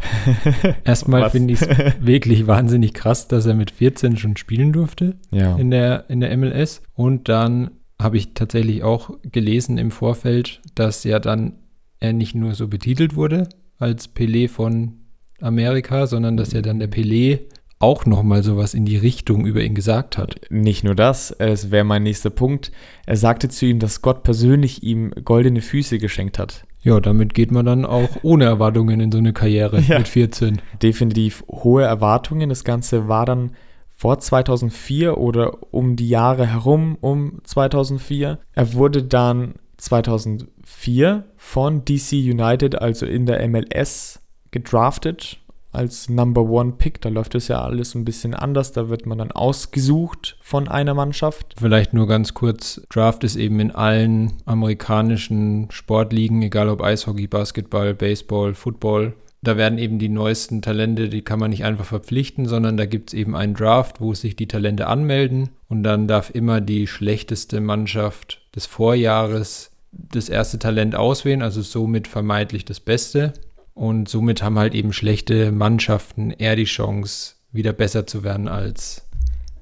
[0.84, 1.68] Erstmal finde ich es
[2.00, 5.56] wirklich wahnsinnig krass, dass er mit 14 schon spielen durfte ja.
[5.56, 6.82] in, der, in der MLS.
[6.94, 7.70] Und dann
[8.00, 11.58] habe ich tatsächlich auch gelesen im Vorfeld, dass ja dann
[11.98, 14.94] er nicht nur so betitelt wurde als Pelé von
[15.40, 17.40] Amerika, sondern dass er dann der Pelé
[17.80, 20.42] auch nochmal sowas in die Richtung über ihn gesagt hat.
[20.50, 22.70] Nicht nur das, es wäre mein nächster Punkt.
[23.06, 26.66] Er sagte zu ihm, dass Gott persönlich ihm goldene Füße geschenkt hat.
[26.82, 29.98] Ja, damit geht man dann auch ohne Erwartungen in so eine Karriere ja.
[29.98, 30.60] mit 14.
[30.82, 32.50] Definitiv hohe Erwartungen.
[32.50, 33.52] Das Ganze war dann
[33.96, 38.38] vor 2004 oder um die Jahre herum um 2004.
[38.54, 45.39] Er wurde dann 2004 von DC United, also in der MLS, gedraftet
[45.72, 47.00] als Number One Pick.
[47.00, 48.72] Da läuft es ja alles ein bisschen anders.
[48.72, 51.54] Da wird man dann ausgesucht von einer Mannschaft.
[51.58, 57.94] Vielleicht nur ganz kurz: Draft ist eben in allen amerikanischen Sportligen, egal ob Eishockey, Basketball,
[57.94, 59.14] Baseball, Football.
[59.42, 63.10] Da werden eben die neuesten Talente, die kann man nicht einfach verpflichten, sondern da gibt
[63.10, 67.62] es eben einen Draft, wo sich die Talente anmelden und dann darf immer die schlechteste
[67.62, 73.32] Mannschaft des Vorjahres das erste Talent auswählen, also somit vermeintlich das Beste.
[73.74, 79.06] Und somit haben halt eben schlechte Mannschaften eher die Chance, wieder besser zu werden, als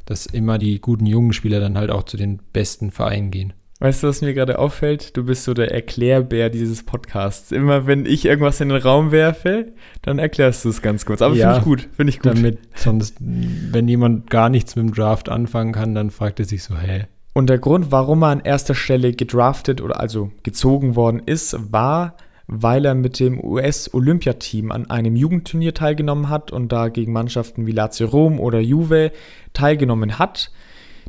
[0.07, 3.53] dass immer die guten jungen Spieler dann halt auch zu den besten Vereinen gehen.
[3.81, 5.17] Weißt du, was mir gerade auffällt?
[5.17, 7.53] Du bist so der Erklärbär dieses Podcasts.
[7.53, 11.23] Immer wenn ich irgendwas in den Raum werfe, dann erklärst du es ganz kurz.
[11.23, 12.27] Aber ja, finde ich gut, finde ich gut.
[12.27, 16.65] Damit sonst, wenn jemand gar nichts mit dem Draft anfangen kann, dann fragt er sich
[16.65, 17.05] so, hä?
[17.35, 22.17] Und der Grund, warum er an erster Stelle gedraftet oder also gezogen worden ist, war,
[22.49, 27.73] weil er mit dem US-Olympiateam an einem Jugendturnier teilgenommen hat und da gegen Mannschaften wie
[27.73, 29.13] Lazio Rom oder Juve
[29.53, 30.51] teilgenommen hat.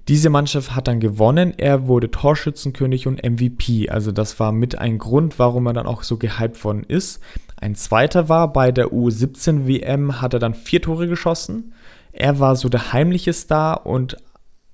[0.09, 1.53] Diese Mannschaft hat dann gewonnen.
[1.57, 3.89] Er wurde Torschützenkönig und MVP.
[3.89, 7.21] Also das war mit ein Grund, warum er dann auch so gehypt worden ist.
[7.61, 11.73] Ein zweiter war bei der U17 WM hat er dann vier Tore geschossen.
[12.11, 14.17] Er war so der heimliche Star und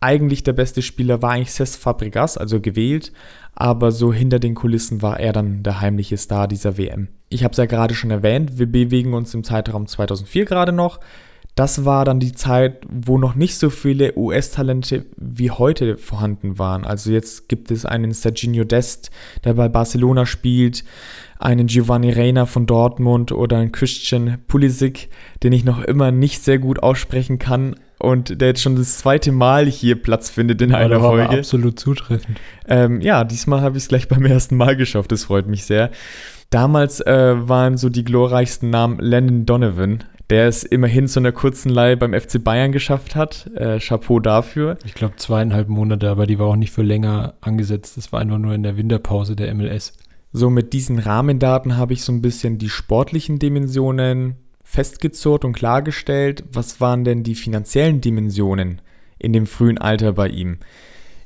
[0.06, 3.12] eigentlich der beste Spieler war eigentlich Cesc Fabregas, also gewählt,
[3.56, 7.08] aber so hinter den Kulissen war er dann der heimliche Star dieser WM.
[7.30, 11.00] Ich habe es ja gerade schon erwähnt, wir bewegen uns im Zeitraum 2004 gerade noch.
[11.56, 16.86] Das war dann die Zeit, wo noch nicht so viele US-Talente wie heute vorhanden waren.
[16.86, 19.10] Also jetzt gibt es einen Serginho Dest,
[19.44, 20.84] der bei Barcelona spielt,
[21.40, 25.10] einen Giovanni Reina von Dortmund oder einen Christian Pulisic,
[25.44, 29.32] den ich noch immer nicht sehr gut aussprechen kann und der jetzt schon das zweite
[29.32, 31.30] Mal hier Platz findet in einer Folge.
[31.30, 32.40] absolut zutreffend.
[32.68, 35.92] Ähm, ja, diesmal habe ich es gleich beim ersten Mal geschafft, das freut mich sehr.
[36.50, 41.70] Damals äh, waren so die glorreichsten Namen Landon Donovan, der es immerhin zu einer kurzen
[41.70, 43.50] Leihe beim FC Bayern geschafft hat.
[43.56, 44.78] Äh, Chapeau dafür.
[44.86, 47.98] Ich glaube zweieinhalb Monate, aber die war auch nicht für länger angesetzt.
[47.98, 49.94] Das war einfach nur in der Winterpause der MLS.
[50.36, 56.44] So mit diesen Rahmendaten habe ich so ein bisschen die sportlichen Dimensionen festgezurrt und klargestellt.
[56.52, 58.82] Was waren denn die finanziellen Dimensionen
[59.18, 60.58] in dem frühen Alter bei ihm?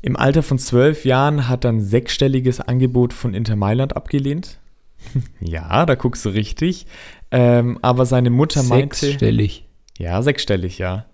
[0.04, 4.60] Im Alter von zwölf Jahren hat er ein sechsstelliges Angebot von Inter Mailand abgelehnt.
[5.39, 6.86] ja, da guckst du richtig.
[7.32, 8.95] Ähm, aber seine Mutter meinte.
[8.95, 9.65] Sechsstellig.
[9.98, 11.08] Ja, sechsstellig, ja.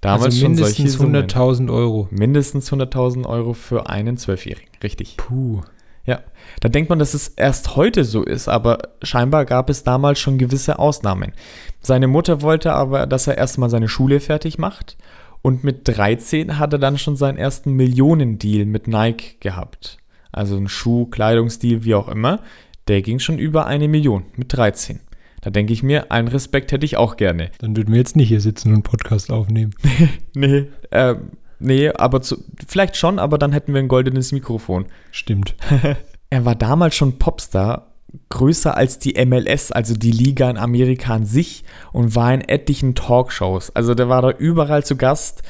[0.00, 2.08] Damals also mindestens 100.000 Euro.
[2.10, 5.18] Mindestens 100.000 Euro für einen Zwölfjährigen, richtig.
[5.18, 5.60] Puh.
[6.04, 6.20] Ja,
[6.60, 10.38] da denkt man, dass es erst heute so ist, aber scheinbar gab es damals schon
[10.38, 11.32] gewisse Ausnahmen.
[11.80, 14.96] Seine Mutter wollte aber, dass er erstmal seine Schule fertig macht
[15.42, 19.98] und mit 13 hat er dann schon seinen ersten Millionendeal mit Nike gehabt.
[20.32, 22.40] Also ein Schuh, Kleidungsdeal, wie auch immer.
[22.88, 25.00] Der ging schon über eine Million mit 13.
[25.40, 27.50] Da denke ich mir, einen Respekt hätte ich auch gerne.
[27.58, 29.74] Dann würden wir jetzt nicht hier sitzen und einen Podcast aufnehmen.
[30.34, 31.16] nee, äh,
[31.62, 34.86] nee, aber zu, vielleicht schon, aber dann hätten wir ein goldenes Mikrofon.
[35.10, 35.54] Stimmt.
[36.30, 37.92] er war damals schon Popstar
[38.28, 42.94] größer als die MLS, also die Liga in Amerika an sich und war in etlichen
[42.94, 43.74] Talkshows.
[43.74, 45.42] Also der war da überall zu Gast.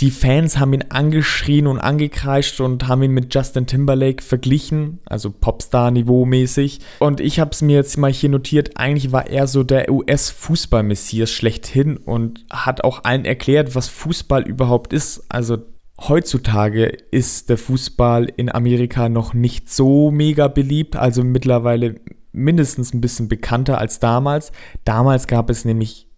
[0.00, 5.30] Die Fans haben ihn angeschrien und angekreischt und haben ihn mit Justin Timberlake verglichen, also
[5.30, 6.80] Popstar-Niveau mäßig.
[7.00, 11.30] Und ich habe es mir jetzt mal hier notiert, eigentlich war er so der US-Fußball-Messias
[11.30, 15.24] schlechthin und hat auch allen erklärt, was Fußball überhaupt ist.
[15.28, 15.58] Also
[16.08, 21.96] Heutzutage ist der Fußball in Amerika noch nicht so mega beliebt, also mittlerweile
[22.32, 24.50] mindestens ein bisschen bekannter als damals.
[24.84, 26.08] Damals gab es nämlich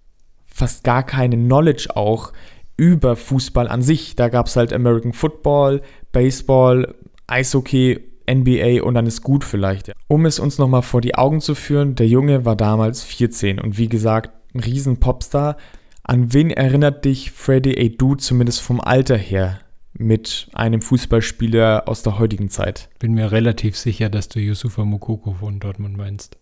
[0.47, 2.33] fast gar keine Knowledge auch
[2.77, 4.17] über Fußball an sich.
[4.17, 5.83] Da gab es halt American Football,
[6.13, 6.95] Baseball,
[7.27, 9.93] Eishockey, NBA und dann ist gut vielleicht.
[10.09, 13.79] Um es uns nochmal vor die Augen zu führen, der Junge war damals 14 und
[13.79, 15.57] wie gesagt, ein riesen Popstar.
[16.05, 19.61] An wen erinnert dich Freddie Adu zumindest vom Alter her?
[19.95, 22.89] mit einem Fußballspieler aus der heutigen Zeit.
[22.99, 26.39] Bin mir relativ sicher, dass du Yusufa Mokoko von Dortmund meinst.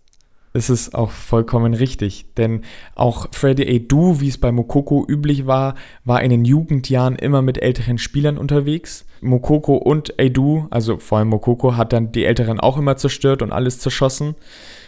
[0.53, 2.63] Es ist auch vollkommen richtig, denn
[2.97, 7.63] auch Freddy Adu, wie es bei Mokoko üblich war, war in den Jugendjahren immer mit
[7.63, 9.07] älteren Spielern unterwegs.
[9.21, 13.53] Mokoko und Adu, also vor allem Mokoko, hat dann die Älteren auch immer zerstört und
[13.53, 14.35] alles zerschossen.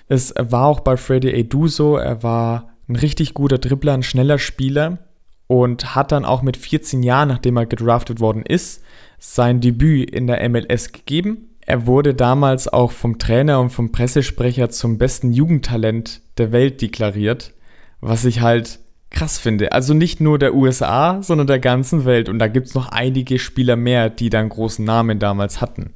[0.09, 4.39] Es war auch bei Freddy Adu so, er war ein richtig guter Dribbler, ein schneller
[4.39, 4.99] Spieler,
[5.47, 8.83] und hat dann auch mit 14 Jahren, nachdem er gedraftet worden ist,
[9.19, 11.51] sein Debüt in der MLS gegeben.
[11.65, 17.55] Er wurde damals auch vom Trainer und vom Pressesprecher zum besten Jugendtalent der Welt deklariert,
[18.01, 19.73] was ich halt krass finde.
[19.73, 22.29] Also nicht nur der USA, sondern der ganzen Welt.
[22.29, 25.93] Und da gibt es noch einige Spieler mehr, die dann großen Namen damals hatten.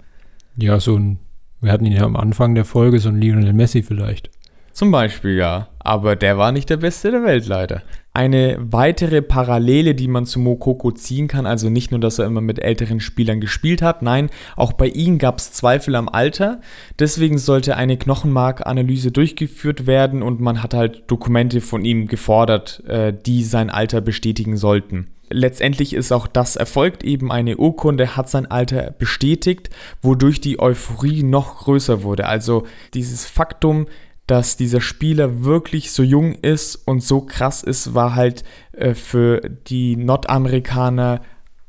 [0.56, 1.18] Ja, so ein,
[1.60, 4.30] wir hatten ihn ja am Anfang der Folge, so ein Lionel Messi vielleicht.
[4.72, 5.68] Zum Beispiel, ja.
[5.78, 7.82] Aber der war nicht der Beste der Welt, leider.
[8.16, 12.40] Eine weitere Parallele, die man zu Mokoko ziehen kann, also nicht nur, dass er immer
[12.40, 16.62] mit älteren Spielern gespielt hat, nein, auch bei ihm gab es Zweifel am Alter.
[16.98, 23.12] Deswegen sollte eine Knochenmarkanalyse durchgeführt werden und man hat halt Dokumente von ihm gefordert, äh,
[23.12, 25.08] die sein Alter bestätigen sollten.
[25.28, 29.68] Letztendlich ist auch das erfolgt, eben eine Urkunde hat sein Alter bestätigt,
[30.00, 32.24] wodurch die Euphorie noch größer wurde.
[32.24, 33.88] Also dieses Faktum,
[34.26, 39.40] dass dieser Spieler wirklich so jung ist und so krass ist, war halt äh, für
[39.40, 41.20] die Nordamerikaner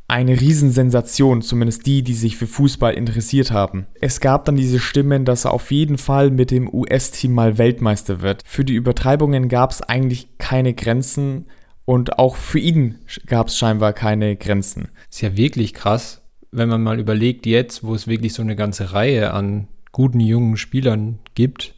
[0.08, 3.88] eine Riesensensation, zumindest die, die sich für Fußball interessiert haben.
[4.00, 8.22] Es gab dann diese Stimmen, dass er auf jeden Fall mit dem US-Team mal Weltmeister
[8.22, 8.42] wird.
[8.46, 11.48] Für die Übertreibungen gab es eigentlich keine Grenzen
[11.84, 14.88] und auch für ihn gab es scheinbar keine Grenzen.
[15.10, 18.94] Ist ja wirklich krass, wenn man mal überlegt, jetzt, wo es wirklich so eine ganze
[18.94, 21.76] Reihe an guten jungen Spielern gibt,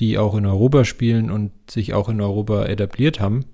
[0.00, 3.44] die auch in Europa spielen und sich auch in Europa etabliert haben,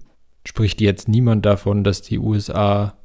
[0.44, 2.96] spricht jetzt niemand davon, dass die USA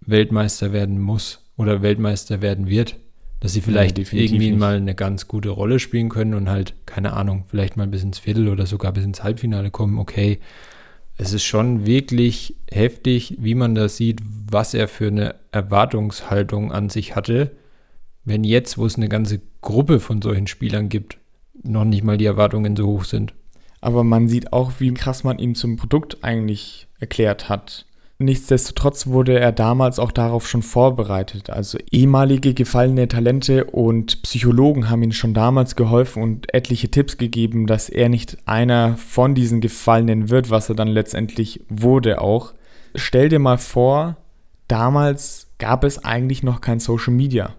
[0.00, 2.96] Weltmeister werden muss oder Weltmeister werden wird.
[3.40, 4.58] Dass sie vielleicht ja, irgendwie nicht.
[4.58, 8.18] mal eine ganz gute Rolle spielen können und halt, keine Ahnung, vielleicht mal bis ins
[8.18, 10.40] Viertel oder sogar bis ins Halbfinale kommen, okay.
[11.20, 16.90] Es ist schon wirklich heftig, wie man da sieht, was er für eine Erwartungshaltung an
[16.90, 17.52] sich hatte.
[18.24, 21.18] Wenn jetzt, wo es eine ganze Gruppe von solchen Spielern gibt,
[21.62, 23.34] noch nicht mal die Erwartungen so hoch sind.
[23.80, 27.86] Aber man sieht auch, wie krass man ihm zum Produkt eigentlich erklärt hat.
[28.20, 31.50] Nichtsdestotrotz wurde er damals auch darauf schon vorbereitet.
[31.50, 37.68] Also ehemalige gefallene Talente und Psychologen haben ihm schon damals geholfen und etliche Tipps gegeben,
[37.68, 42.54] dass er nicht einer von diesen Gefallenen wird, was er dann letztendlich wurde auch.
[42.96, 44.16] Stell dir mal vor,
[44.66, 47.54] damals gab es eigentlich noch kein Social Media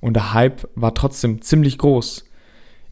[0.00, 2.24] und der Hype war trotzdem ziemlich groß.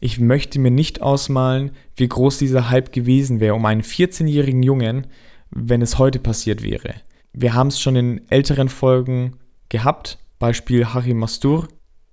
[0.03, 5.07] Ich möchte mir nicht ausmalen, wie groß dieser Hype gewesen wäre um einen 14-jährigen Jungen,
[5.49, 6.95] wenn es heute passiert wäre.
[7.31, 9.37] Wir haben es schon in älteren Folgen
[9.69, 11.69] gehabt, Beispiel Harry Mastur.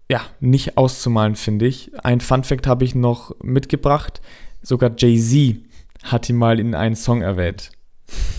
[0.09, 1.90] Ja, nicht auszumalen, finde ich.
[2.05, 4.20] Ein Fun-Fact habe ich noch mitgebracht.
[4.62, 5.57] Sogar Jay-Z
[6.05, 7.72] hat ihn mal in einen Song erwähnt.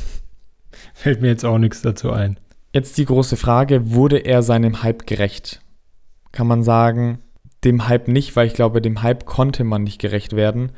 [0.93, 2.39] Fällt mir jetzt auch nichts dazu ein.
[2.73, 5.59] Jetzt die große Frage, wurde er seinem Hype gerecht?
[6.31, 7.19] Kann man sagen,
[7.63, 10.71] dem Hype nicht, weil ich glaube, dem Hype konnte man nicht gerecht werden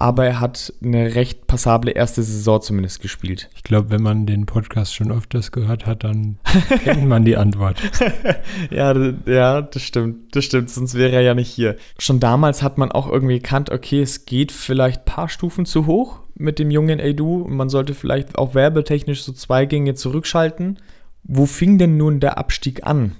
[0.00, 3.50] aber er hat eine recht passable erste Saison zumindest gespielt.
[3.54, 6.38] Ich glaube, wenn man den Podcast schon öfters gehört hat, dann
[6.84, 7.78] kennt man die Antwort.
[8.70, 8.94] ja,
[9.26, 11.76] ja, das stimmt, das stimmt, sonst wäre er ja nicht hier.
[11.98, 15.84] Schon damals hat man auch irgendwie erkannt, okay, es geht vielleicht ein paar Stufen zu
[15.84, 20.78] hoch mit dem jungen Edu und man sollte vielleicht auch werbetechnisch so zwei Gänge zurückschalten.
[21.24, 23.16] Wo fing denn nun der Abstieg an?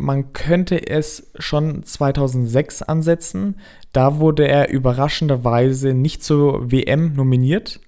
[0.00, 3.56] Man könnte es schon 2006 ansetzen.
[3.92, 7.80] Da wurde er überraschenderweise nicht zur WM nominiert.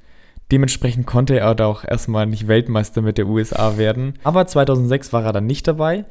[0.51, 4.18] Dementsprechend konnte er auch erstmal nicht Weltmeister mit der USA werden.
[4.25, 6.05] Aber 2006 war er dann nicht dabei,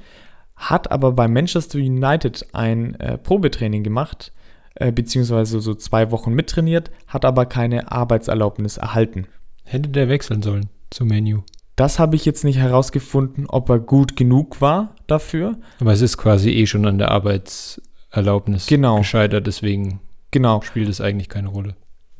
[0.55, 4.33] hat aber bei Manchester United ein äh, Probetraining gemacht,
[4.73, 9.27] äh, beziehungsweise so zwei Wochen mittrainiert, hat aber keine Arbeitserlaubnis erhalten.
[9.65, 11.43] Hätte der wechseln sollen zum Menu.
[11.75, 15.57] Das habe ich jetzt nicht herausgefunden, ob er gut genug war dafür.
[15.79, 18.97] Aber es ist quasi eh schon an der Arbeitserlaubnis genau.
[18.97, 20.61] gescheitert, deswegen genau.
[20.61, 21.75] spielt es eigentlich keine Rolle.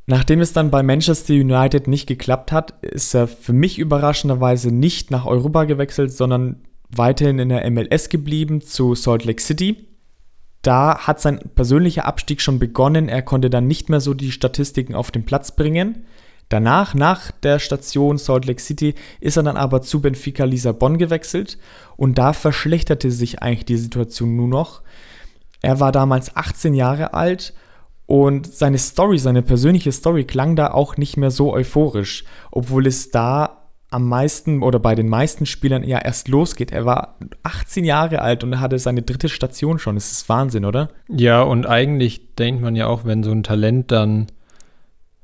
[0.08, 5.12] Nachdem es dann bei Manchester United nicht geklappt hat, ist er für mich überraschenderweise nicht
[5.12, 6.58] nach Europa gewechselt, sondern
[6.90, 9.88] weiterhin in der MLS geblieben zu Salt Lake City.
[10.62, 13.10] Da hat sein persönlicher Abstieg schon begonnen.
[13.10, 16.06] Er konnte dann nicht mehr so die Statistiken auf den Platz bringen.
[16.52, 21.58] Danach, nach der Station Salt Lake City, ist er dann aber zu Benfica Lissabon gewechselt
[21.96, 24.82] und da verschlechterte sich eigentlich die Situation nur noch.
[25.62, 27.54] Er war damals 18 Jahre alt
[28.06, 33.12] und seine Story, seine persönliche Story klang da auch nicht mehr so euphorisch, obwohl es
[33.12, 36.72] da am meisten oder bei den meisten Spielern ja erst losgeht.
[36.72, 39.96] Er war 18 Jahre alt und er hatte seine dritte Station schon.
[39.96, 40.90] Das ist Wahnsinn, oder?
[41.08, 44.28] Ja, und eigentlich denkt man ja auch, wenn so ein Talent dann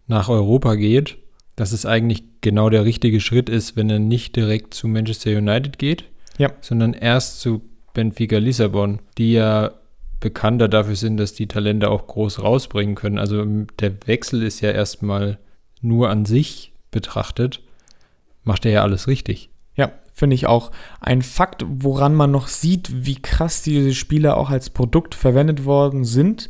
[0.08, 1.18] nach Europa geht,
[1.56, 5.78] dass es eigentlich genau der richtige Schritt ist, wenn er nicht direkt zu Manchester United
[5.78, 6.06] geht,
[6.38, 6.52] ja.
[6.62, 7.62] sondern erst zu
[7.94, 9.72] Benfica Lissabon, die ja
[10.20, 13.20] bekannter dafür sind, dass die Talente auch groß rausbringen können.
[13.20, 13.44] Also
[13.80, 15.38] der Wechsel ist ja erstmal
[15.82, 17.62] nur an sich betrachtet,
[18.44, 19.50] macht er ja alles richtig.
[19.76, 20.72] Ja, finde ich auch.
[21.02, 26.04] Ein Fakt, woran man noch sieht, wie krass diese Spieler auch als Produkt verwendet worden
[26.04, 26.50] sind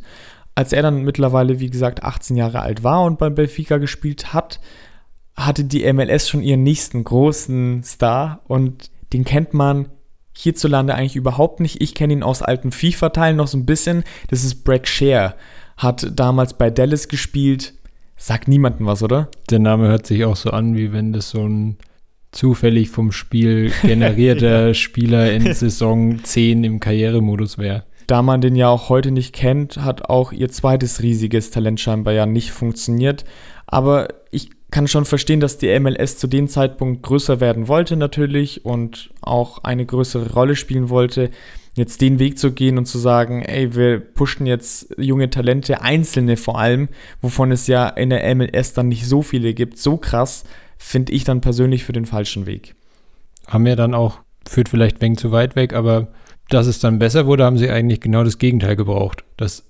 [0.58, 4.58] als er dann mittlerweile, wie gesagt, 18 Jahre alt war und beim Benfica gespielt hat,
[5.36, 9.88] hatte die MLS schon ihren nächsten großen Star und den kennt man
[10.36, 11.80] hierzulande eigentlich überhaupt nicht.
[11.80, 14.02] Ich kenne ihn aus alten FIFA-Teilen noch so ein bisschen.
[14.30, 15.36] Das ist Breck Share.
[15.76, 17.74] Hat damals bei Dallas gespielt.
[18.16, 19.28] Sagt niemandem was, oder?
[19.50, 21.76] Der Name hört sich auch so an, wie wenn das so ein
[22.32, 24.74] zufällig vom Spiel generierter.
[24.74, 27.84] Spieler in Saison 10 im Karrieremodus wäre.
[28.08, 32.14] Da man den ja auch heute nicht kennt, hat auch ihr zweites riesiges Talent scheinbar
[32.14, 33.26] ja nicht funktioniert.
[33.66, 38.64] Aber ich kann schon verstehen, dass die MLS zu dem Zeitpunkt größer werden wollte natürlich
[38.64, 41.28] und auch eine größere Rolle spielen wollte.
[41.74, 46.38] Jetzt den Weg zu gehen und zu sagen, ey, wir pushen jetzt junge Talente, einzelne
[46.38, 46.88] vor allem,
[47.20, 50.44] wovon es ja in der MLS dann nicht so viele gibt, so krass,
[50.78, 52.74] finde ich dann persönlich für den falschen Weg.
[53.46, 56.08] Haben wir dann auch, führt vielleicht wegen zu weit weg, aber
[56.48, 59.24] dass es dann besser wurde, haben sie eigentlich genau das Gegenteil gebraucht.
[59.36, 59.64] Dass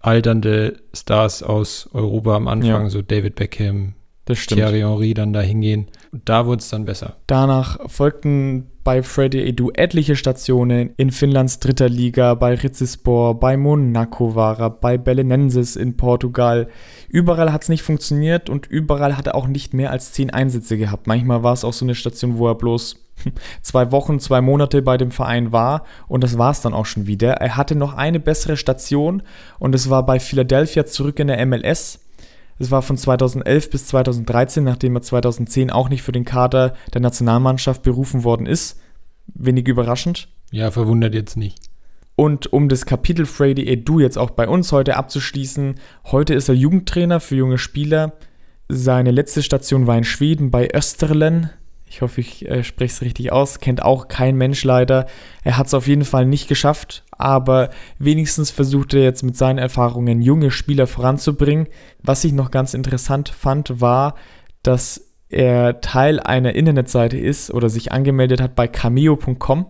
[0.00, 2.90] alternde Stars aus Europa am Anfang, ja.
[2.90, 3.94] so David Beckham,
[4.26, 5.88] Thierry Henry dann da hingehen.
[6.12, 7.16] Und da wurde es dann besser.
[7.26, 14.34] Danach folgten bei Freddy Edu etliche Stationen in Finnlands dritter Liga, bei Rizzispor, bei Monaco
[14.34, 16.68] war er, bei Belenenses in Portugal.
[17.08, 20.78] Überall hat es nicht funktioniert und überall hat er auch nicht mehr als zehn Einsätze
[20.78, 21.06] gehabt.
[21.06, 22.96] Manchmal war es auch so eine Station, wo er bloß
[23.62, 27.06] zwei Wochen, zwei Monate bei dem Verein war und das war es dann auch schon
[27.06, 27.32] wieder.
[27.34, 29.22] Er hatte noch eine bessere Station
[29.58, 32.00] und es war bei Philadelphia zurück in der MLS.
[32.58, 37.00] Es war von 2011 bis 2013, nachdem er 2010 auch nicht für den Kader der
[37.00, 38.78] Nationalmannschaft berufen worden ist.
[39.28, 40.28] Wenig überraschend.
[40.50, 41.58] Ja, verwundert jetzt nicht.
[42.16, 45.76] Und um das Kapitel Freddy Edu jetzt auch bei uns heute abzuschließen,
[46.10, 48.12] heute ist er Jugendtrainer für junge Spieler.
[48.68, 51.48] Seine letzte Station war in Schweden bei Österlen
[51.90, 53.58] Ich hoffe, ich äh, spreche es richtig aus.
[53.58, 55.06] Kennt auch kein Mensch leider.
[55.42, 59.58] Er hat es auf jeden Fall nicht geschafft, aber wenigstens versucht er jetzt mit seinen
[59.58, 61.66] Erfahrungen junge Spieler voranzubringen.
[62.00, 64.14] Was ich noch ganz interessant fand, war,
[64.62, 69.66] dass er Teil einer Internetseite ist oder sich angemeldet hat bei cameo.com.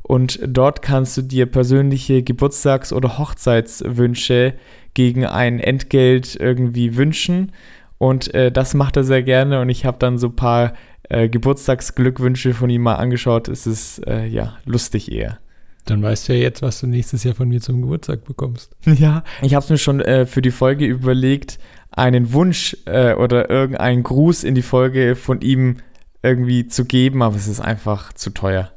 [0.00, 4.54] Und dort kannst du dir persönliche Geburtstags- oder Hochzeitswünsche
[4.94, 7.52] gegen ein Entgelt irgendwie wünschen.
[7.98, 9.60] Und äh, das macht er sehr gerne.
[9.60, 10.72] Und ich habe dann so ein paar
[11.08, 13.48] äh, Geburtstagsglückwünsche von ihm mal angeschaut.
[13.48, 15.38] Es ist äh, ja lustig eher.
[15.84, 18.76] Dann weißt du ja jetzt, was du nächstes Jahr von mir zum Geburtstag bekommst.
[18.86, 21.58] Ja, ich habe es mir schon äh, für die Folge überlegt,
[21.90, 25.78] einen Wunsch äh, oder irgendeinen Gruß in die Folge von ihm
[26.22, 28.70] irgendwie zu geben, aber es ist einfach zu teuer.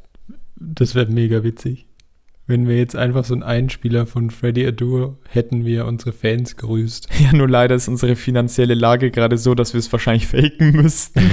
[0.55, 1.85] Das wäre mega witzig.
[2.47, 6.57] Wenn wir jetzt einfach so einen Einspieler von Freddy Adu hätten, wie er unsere Fans
[6.57, 7.07] grüßt.
[7.19, 11.21] Ja, nur leider ist unsere finanzielle Lage gerade so, dass wir es wahrscheinlich faken müssten.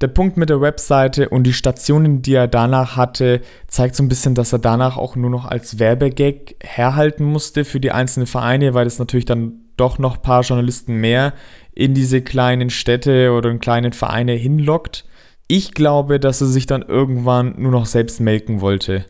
[0.00, 4.08] der Punkt mit der Webseite und die Stationen, die er danach hatte, zeigt so ein
[4.08, 8.74] bisschen, dass er danach auch nur noch als Werbegag herhalten musste für die einzelnen Vereine,
[8.74, 11.32] weil es natürlich dann doch noch ein paar Journalisten mehr
[11.74, 15.04] in diese kleinen Städte oder in kleinen Vereine hinlockt.
[15.48, 19.06] Ich glaube, dass er sich dann irgendwann nur noch selbst melken wollte.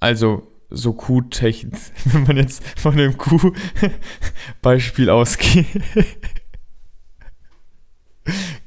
[0.00, 1.74] Also so Kuhtechnik,
[2.06, 5.66] wenn man jetzt von dem Kuh-Beispiel ausgeht.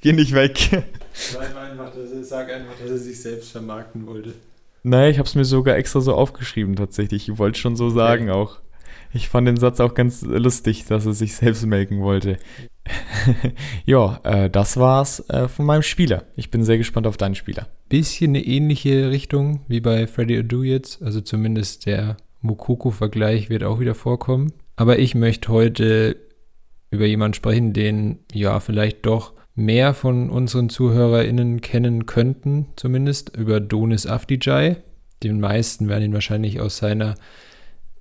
[0.02, 0.84] Geh nicht weg.
[1.14, 4.34] Sag einfach, dass er, sag einfach, dass er sich selbst vermarkten wollte.
[4.84, 7.30] Nein, ich habe es mir sogar extra so aufgeschrieben tatsächlich.
[7.30, 8.40] Ich wollte schon so sagen okay.
[8.40, 8.60] auch.
[9.14, 12.38] Ich fand den Satz auch ganz lustig, dass er sich selbst melken wollte.
[13.86, 16.24] ja, äh, das war's äh, von meinem Spieler.
[16.36, 17.68] Ich bin sehr gespannt auf deinen Spieler.
[17.90, 21.02] Bisschen eine ähnliche Richtung wie bei Freddy Adu jetzt.
[21.02, 24.54] Also zumindest der Mokoko-Vergleich wird auch wieder vorkommen.
[24.76, 26.18] Aber ich möchte heute
[26.90, 33.60] über jemanden sprechen, den ja vielleicht doch mehr von unseren ZuhörerInnen kennen könnten, zumindest über
[33.60, 34.78] Donis Afdijai.
[35.24, 37.16] Den meisten werden ihn wahrscheinlich aus seiner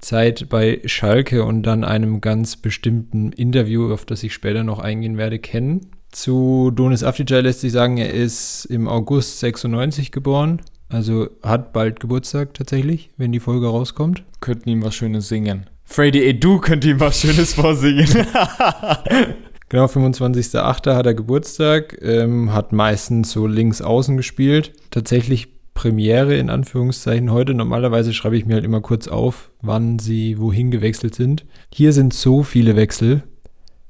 [0.01, 5.17] Zeit bei Schalke und dann einem ganz bestimmten Interview, auf das ich später noch eingehen
[5.17, 5.87] werde, kennen.
[6.11, 12.01] Zu Donis Afdijai lässt sich sagen, er ist im August 96 geboren, also hat bald
[12.01, 14.25] Geburtstag tatsächlich, wenn die Folge rauskommt.
[14.41, 15.67] Könnten ihm was Schönes singen.
[15.85, 18.09] Freddy Edu könnte ihm was Schönes vorsingen.
[19.71, 20.97] Genau, 25.08.
[20.97, 24.73] hat er Geburtstag, ähm, hat meistens so links außen gespielt.
[24.91, 27.55] Tatsächlich Premiere in Anführungszeichen heute.
[27.55, 31.47] Normalerweise schreibe ich mir halt immer kurz auf, wann sie wohin gewechselt sind.
[31.73, 33.23] Hier sind so viele Wechsel,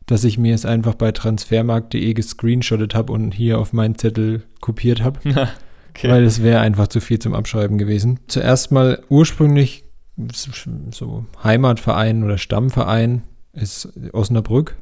[0.07, 5.03] dass ich mir es einfach bei transfermarkt.de gescreenshottet habe und hier auf meinen Zettel kopiert
[5.03, 5.21] habe.
[5.91, 6.09] okay.
[6.09, 8.21] Weil es wäre einfach zu viel zum Abschreiben gewesen.
[8.27, 9.85] Zuerst mal ursprünglich
[10.91, 14.77] so Heimatverein oder Stammverein ist Osnabrück.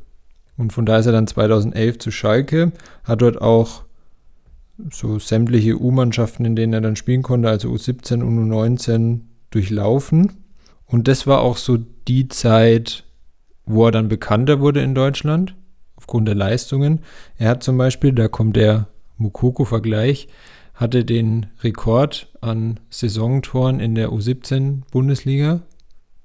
[0.57, 2.73] Und von da ist er dann 2011 zu Schalke,
[3.05, 3.85] hat dort auch
[4.91, 10.33] so sämtliche U-Mannschaften, in denen er dann spielen konnte, also U17 und U19 durchlaufen.
[10.87, 13.05] Und das war auch so die Zeit,
[13.67, 15.55] wo er dann bekannter wurde in Deutschland,
[15.97, 17.01] aufgrund der Leistungen.
[17.37, 18.89] Er hat zum Beispiel, da kommt der
[19.19, 20.29] Mukoko-Vergleich,
[20.75, 25.63] hatte den Rekord an Saisontoren in der U17-Bundesliga,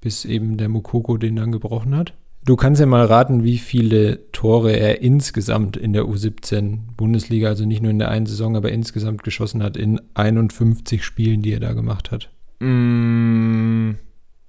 [0.00, 2.14] bis eben der Mukoko den dann gebrochen hat.
[2.46, 7.64] Du kannst ja mal raten, wie viele Tore er insgesamt in der U17 Bundesliga, also
[7.64, 11.60] nicht nur in der einen Saison, aber insgesamt geschossen hat in 51 Spielen, die er
[11.60, 12.28] da gemacht hat.
[12.60, 13.92] Mm,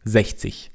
[0.03, 0.71] 60.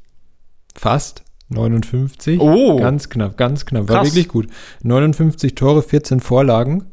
[0.74, 1.24] Fast.
[1.50, 2.40] 59.
[2.40, 2.78] Oh.
[2.78, 3.88] Ganz knapp, ganz knapp.
[3.88, 4.08] War Krass.
[4.08, 4.46] wirklich gut.
[4.82, 6.86] 59 Tore, 14 Vorlagen.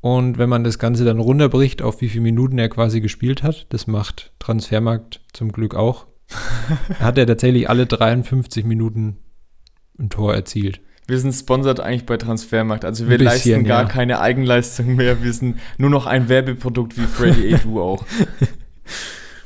[0.00, 3.66] Und wenn man das Ganze dann runterbricht, auf wie viele Minuten er quasi gespielt hat,
[3.68, 6.06] das macht Transfermarkt zum Glück auch,
[7.00, 9.18] hat er tatsächlich alle 53 Minuten
[10.02, 10.80] ein Tor erzielt.
[11.06, 12.84] Wir sind sponsert eigentlich bei Transfermarkt.
[12.84, 13.88] Also wir bisschen, leisten gar ja.
[13.88, 15.22] keine Eigenleistung mehr.
[15.22, 18.04] Wir sind nur noch ein Werbeprodukt wie Freddy A2 auch.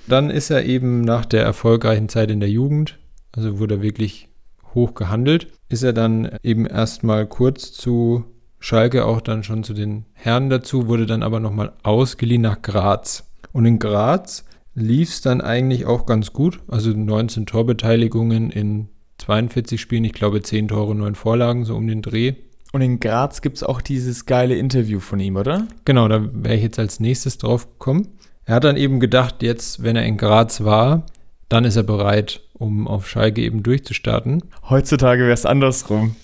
[0.07, 2.99] Dann ist er eben nach der erfolgreichen Zeit in der Jugend,
[3.33, 4.29] also wurde er wirklich
[4.75, 8.25] hoch gehandelt, ist er dann eben erstmal kurz zu
[8.61, 13.29] Schalke, auch dann schon zu den Herren dazu, wurde dann aber nochmal ausgeliehen nach Graz.
[13.53, 16.61] Und in Graz lief es dann eigentlich auch ganz gut.
[16.69, 18.88] Also 19 Torbeteiligungen in
[19.27, 22.35] 42 Spielen, ich glaube 10 Tore, 9 Vorlagen, so um den Dreh.
[22.72, 25.66] Und in Graz gibt es auch dieses geile Interview von ihm, oder?
[25.85, 28.08] Genau, da wäre ich jetzt als nächstes drauf gekommen.
[28.44, 31.06] Er hat dann eben gedacht, jetzt, wenn er in Graz war,
[31.48, 34.42] dann ist er bereit, um auf Schalke eben durchzustarten.
[34.68, 36.14] Heutzutage wäre es andersrum.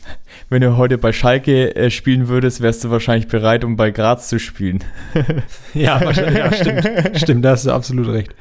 [0.48, 4.28] Wenn du heute bei Schalke äh, spielen würdest, wärst du wahrscheinlich bereit, um bei Graz
[4.28, 4.84] zu spielen.
[5.74, 6.88] ja, wahrscheinlich, ja, stimmt.
[7.18, 8.34] Stimmt, da hast du absolut recht.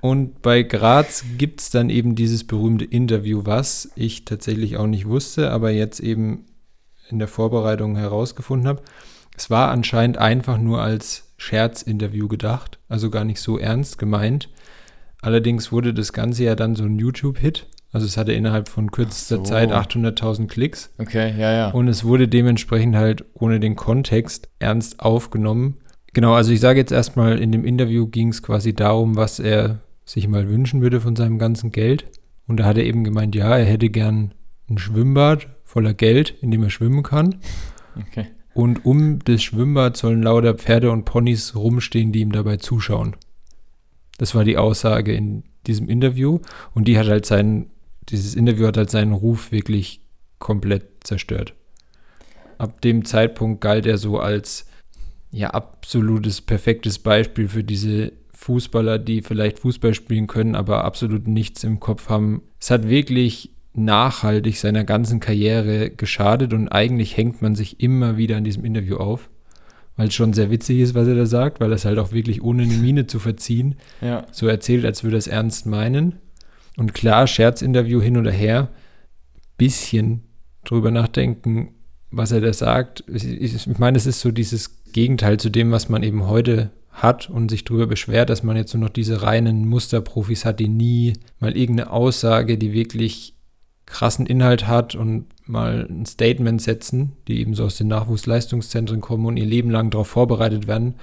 [0.00, 5.06] Und bei Graz gibt es dann eben dieses berühmte Interview, was ich tatsächlich auch nicht
[5.06, 6.46] wusste, aber jetzt eben
[7.10, 8.82] in der Vorbereitung herausgefunden habe.
[9.36, 14.48] Es war anscheinend einfach nur als Scherzinterview gedacht, also gar nicht so ernst gemeint.
[15.20, 17.66] Allerdings wurde das Ganze ja dann so ein YouTube-Hit.
[17.90, 19.42] Also es hatte innerhalb von kürzester so.
[19.42, 20.90] Zeit 800.000 Klicks.
[20.98, 21.70] Okay, ja, ja.
[21.70, 25.78] Und es wurde dementsprechend halt ohne den Kontext ernst aufgenommen.
[26.12, 29.80] Genau, also ich sage jetzt erstmal, in dem Interview ging es quasi darum, was er
[30.08, 32.06] sich mal wünschen würde von seinem ganzen Geld.
[32.46, 34.32] Und da hat er eben gemeint, ja, er hätte gern
[34.70, 37.36] ein Schwimmbad voller Geld, in dem er schwimmen kann.
[37.96, 38.26] Okay.
[38.54, 43.16] Und um das Schwimmbad sollen lauter Pferde und Ponys rumstehen, die ihm dabei zuschauen.
[44.16, 46.40] Das war die Aussage in diesem Interview.
[46.74, 47.70] Und die hat halt seinen,
[48.08, 50.00] dieses Interview hat halt seinen Ruf wirklich
[50.38, 51.54] komplett zerstört.
[52.56, 54.66] Ab dem Zeitpunkt galt er so als
[55.30, 58.12] ja absolutes perfektes Beispiel für diese
[58.48, 62.40] Fußballer, die vielleicht Fußball spielen können, aber absolut nichts im Kopf haben.
[62.58, 68.38] Es hat wirklich nachhaltig seiner ganzen Karriere geschadet und eigentlich hängt man sich immer wieder
[68.38, 69.28] an diesem Interview auf,
[69.96, 72.12] weil es schon sehr witzig ist, was er da sagt, weil er es halt auch
[72.12, 74.26] wirklich ohne eine Miene zu verziehen ja.
[74.32, 76.14] so erzählt, als würde er es ernst meinen.
[76.78, 78.70] Und klar, Scherzinterview hin oder her,
[79.58, 80.22] bisschen
[80.64, 81.74] drüber nachdenken,
[82.10, 83.04] was er da sagt.
[83.12, 86.70] Ich meine, es ist so dieses Gegenteil zu dem, was man eben heute
[87.02, 90.68] hat und sich darüber beschwert, dass man jetzt nur noch diese reinen Musterprofis hat, die
[90.68, 93.34] nie mal irgendeine Aussage, die wirklich
[93.86, 99.26] krassen Inhalt hat und mal ein Statement setzen, die eben so aus den Nachwuchsleistungszentren kommen
[99.26, 100.94] und ihr Leben lang darauf vorbereitet werden,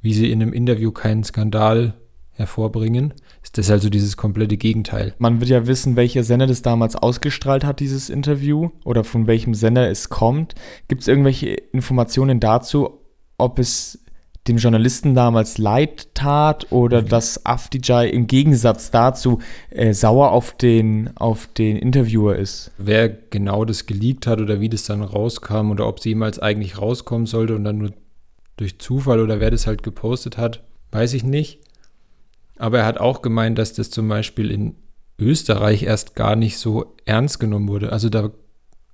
[0.00, 1.94] wie sie in einem Interview keinen Skandal
[2.32, 5.14] hervorbringen, ist das also dieses komplette Gegenteil.
[5.18, 9.52] Man wird ja wissen, welcher Sender das damals ausgestrahlt hat, dieses Interview, oder von welchem
[9.54, 10.54] Sender es kommt.
[10.88, 13.02] Gibt es irgendwelche Informationen dazu,
[13.36, 14.02] ob es
[14.50, 17.08] dem Journalisten damals leid tat oder mhm.
[17.08, 19.38] dass Afdijay im Gegensatz dazu
[19.70, 22.72] äh, sauer auf den, auf den Interviewer ist.
[22.76, 26.78] Wer genau das geleakt hat oder wie das dann rauskam oder ob sie jemals eigentlich
[26.78, 27.92] rauskommen sollte und dann nur
[28.56, 31.60] durch Zufall oder wer das halt gepostet hat, weiß ich nicht.
[32.58, 34.74] Aber er hat auch gemeint, dass das zum Beispiel in
[35.18, 37.92] Österreich erst gar nicht so ernst genommen wurde.
[37.92, 38.30] Also da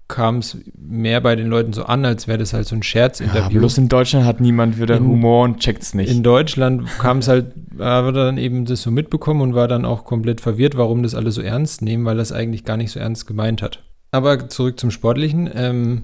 [0.09, 3.54] kam es mehr bei den Leuten so an, als wäre das halt so ein Scherzinterview.
[3.54, 6.11] Ja, bloß in Deutschland hat niemand wieder in, Humor und checkt es nicht.
[6.11, 10.04] In Deutschland kam es halt, aber dann eben das so mitbekommen und war dann auch
[10.04, 13.26] komplett verwirrt, warum das alle so ernst nehmen, weil das eigentlich gar nicht so ernst
[13.26, 13.82] gemeint hat.
[14.12, 15.50] Aber zurück zum Sportlichen.
[15.52, 16.02] Ähm,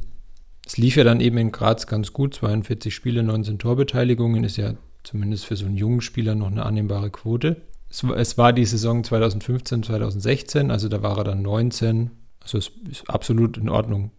[0.66, 4.74] es lief ja dann eben in Graz ganz gut, 42 Spiele, 19 Torbeteiligungen, ist ja
[5.04, 7.62] zumindest für so einen jungen Spieler noch eine annehmbare Quote.
[7.90, 12.10] Es, es war die Saison 2015, 2016, also da war er dann 19,
[12.42, 14.10] also es ist absolut in Ordnung.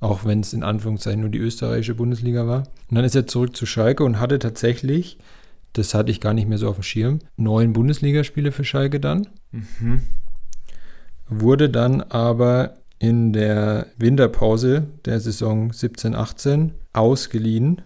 [0.00, 2.60] Auch wenn es in Anführungszeichen nur die österreichische Bundesliga war.
[2.88, 5.18] Und dann ist er zurück zu Schalke und hatte tatsächlich,
[5.74, 9.28] das hatte ich gar nicht mehr so auf dem Schirm, neun Bundesligaspiele für Schalke dann.
[9.52, 10.02] Mhm.
[11.28, 17.82] Wurde dann aber in der Winterpause der Saison 17-18 ausgeliehen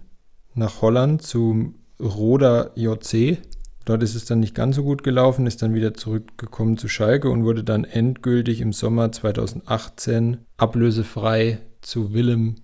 [0.54, 3.38] nach Holland zum Roda JC
[3.84, 7.28] Dort ist es dann nicht ganz so gut gelaufen, ist dann wieder zurückgekommen zu Schalke
[7.28, 12.56] und wurde dann endgültig im Sommer 2018 ablösefrei zu Willem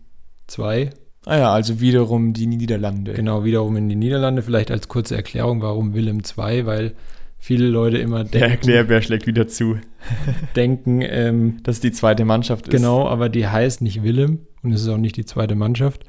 [0.56, 0.90] II.
[1.26, 3.12] Ah ja, also wiederum die Niederlande.
[3.12, 4.40] Genau, wiederum in die Niederlande.
[4.40, 6.94] Vielleicht als kurze Erklärung, warum Willem II, weil
[7.38, 8.38] viele Leute immer denken.
[8.38, 9.76] Der Erklärbär schlägt wieder zu.
[10.56, 12.72] denken, ähm, dass die zweite Mannschaft ist.
[12.72, 16.04] Genau, aber die heißt nicht Willem und es ist auch nicht die zweite Mannschaft,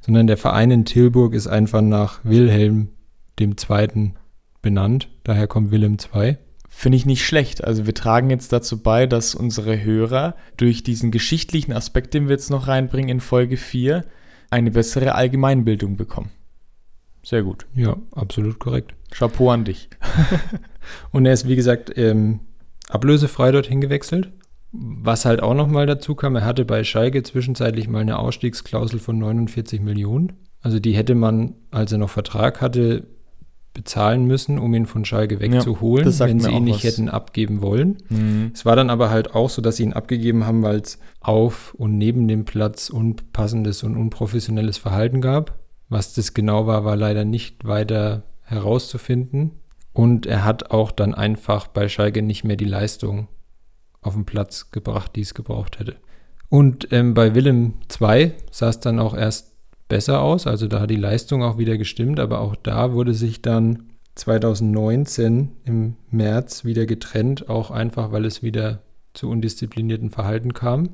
[0.00, 2.88] sondern der Verein in Tilburg ist einfach nach Wilhelm
[3.38, 4.14] dem Zweiten
[4.66, 5.08] benannt.
[5.22, 6.38] Daher kommt Willem II.
[6.68, 7.62] Finde ich nicht schlecht.
[7.62, 12.32] Also wir tragen jetzt dazu bei, dass unsere Hörer durch diesen geschichtlichen Aspekt, den wir
[12.32, 14.04] jetzt noch reinbringen in Folge 4,
[14.50, 16.30] eine bessere Allgemeinbildung bekommen.
[17.22, 17.64] Sehr gut.
[17.76, 18.94] Ja, absolut korrekt.
[19.12, 19.88] Chapeau an dich.
[21.12, 22.40] Und er ist, wie gesagt, ähm,
[22.88, 24.32] ablösefrei dorthin gewechselt.
[24.72, 29.16] Was halt auch nochmal dazu kam, er hatte bei Schalke zwischenzeitlich mal eine Ausstiegsklausel von
[29.16, 30.32] 49 Millionen.
[30.60, 33.06] Also die hätte man, als er noch Vertrag hatte,
[33.76, 36.84] bezahlen müssen, um ihn von Schalke wegzuholen, ja, wenn sie ihn nicht was.
[36.84, 37.98] hätten abgeben wollen.
[38.08, 38.50] Mhm.
[38.54, 41.74] Es war dann aber halt auch so, dass sie ihn abgegeben haben, weil es auf
[41.74, 45.58] und neben dem Platz unpassendes und unprofessionelles Verhalten gab.
[45.88, 49.52] Was das genau war, war leider nicht weiter herauszufinden.
[49.92, 53.28] Und er hat auch dann einfach bei Schalke nicht mehr die Leistung
[54.00, 55.96] auf den Platz gebracht, die es gebraucht hätte.
[56.48, 59.55] Und ähm, bei Willem II sah es dann auch erst
[59.88, 60.46] besser aus.
[60.46, 65.52] Also da hat die Leistung auch wieder gestimmt, aber auch da wurde sich dann 2019
[65.64, 68.82] im März wieder getrennt, auch einfach, weil es wieder
[69.14, 70.90] zu undisziplinierten Verhalten kam.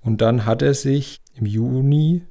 [0.00, 2.22] Und dann hat er sich im Juni,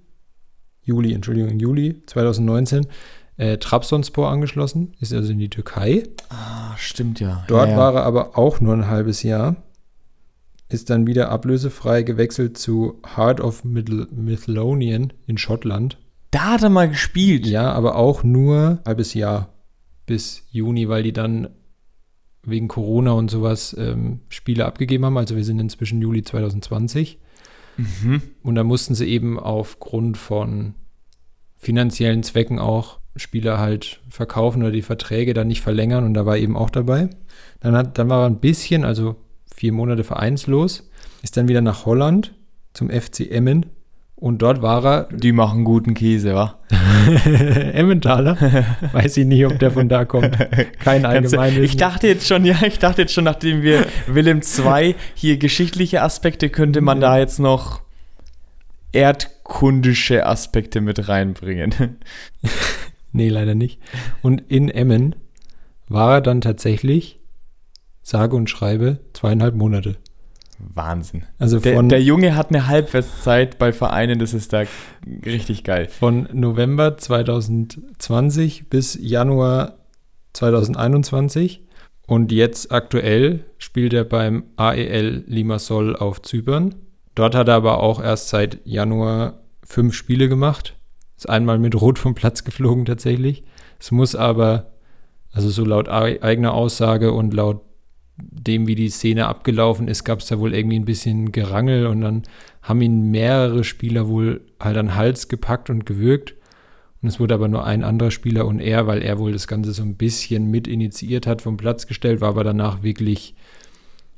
[0.82, 2.88] Juli, Entschuldigung, im Juli 2019
[3.38, 6.04] äh, Trabzonspor angeschlossen, ist also in die Türkei.
[6.30, 7.44] Ah, stimmt ja.
[7.48, 7.78] Dort ja, ja.
[7.78, 9.58] war er aber auch nur ein halbes Jahr.
[10.70, 15.98] Ist dann wieder ablösefrei gewechselt zu Heart of Midlothian in Schottland.
[16.32, 17.46] Da hat er mal gespielt.
[17.46, 19.54] Ja, aber auch nur ein halbes Jahr
[20.06, 21.50] bis Juni, weil die dann
[22.44, 25.18] wegen Corona und sowas ähm, Spiele abgegeben haben.
[25.18, 27.20] Also wir sind inzwischen Juli 2020.
[27.78, 28.22] Mhm.
[28.44, 30.76] Und da mussten sie eben aufgrund von
[31.58, 36.38] finanziellen Zwecken auch Spieler halt verkaufen oder die Verträge dann nicht verlängern und da war
[36.38, 37.10] eben auch dabei.
[37.62, 39.16] Dann, hat, dann war er ein bisschen, also
[39.56, 40.90] vier Monate vereinslos,
[41.24, 42.36] ist dann wieder nach Holland
[42.74, 43.68] zum FC Emmen
[44.16, 45.10] und dort war er.
[45.12, 46.60] Die machen guten Käse, wa?
[47.74, 48.38] Emmentaler?
[48.94, 50.38] Weiß ich nicht, ob der von da kommt.
[50.80, 51.60] Kein allgemeines.
[51.60, 56.02] Ich dachte jetzt schon, ja, ich dachte jetzt schon, nachdem wir Willem II hier geschichtliche
[56.02, 57.82] Aspekte, könnte man da jetzt noch
[58.94, 61.98] erdkundische Aspekte mit reinbringen.
[63.12, 63.80] nee, leider nicht.
[64.22, 65.16] Und in Emmen
[65.90, 67.20] war er dann tatsächlich,
[68.06, 69.98] sage und schreibe, zweieinhalb Monate.
[70.60, 71.24] Wahnsinn.
[71.40, 74.64] Also der, der, Junge hat eine Halbfestzeit bei Vereinen, das ist da
[75.26, 75.88] richtig geil.
[75.90, 79.80] Von November 2020 bis Januar
[80.34, 81.66] 2021
[82.08, 86.76] und jetzt aktuell spielt er beim AEL Limassol auf Zypern.
[87.16, 90.78] Dort hat er aber auch erst seit Januar fünf Spiele gemacht.
[91.18, 93.44] Ist einmal mit Rot vom Platz geflogen tatsächlich.
[93.80, 94.74] Es muss aber,
[95.34, 97.65] also so laut eigener Aussage und laut
[98.18, 102.02] dem, wie die Szene abgelaufen ist, gab es da wohl irgendwie ein bisschen Gerangel und
[102.02, 102.24] dann
[102.62, 106.36] haben ihn mehrere Spieler wohl halt an den Hals gepackt und gewürgt.
[107.02, 109.74] Und es wurde aber nur ein anderer Spieler und er, weil er wohl das Ganze
[109.74, 113.36] so ein bisschen mit initiiert hat, vom Platz gestellt, war aber danach wirklich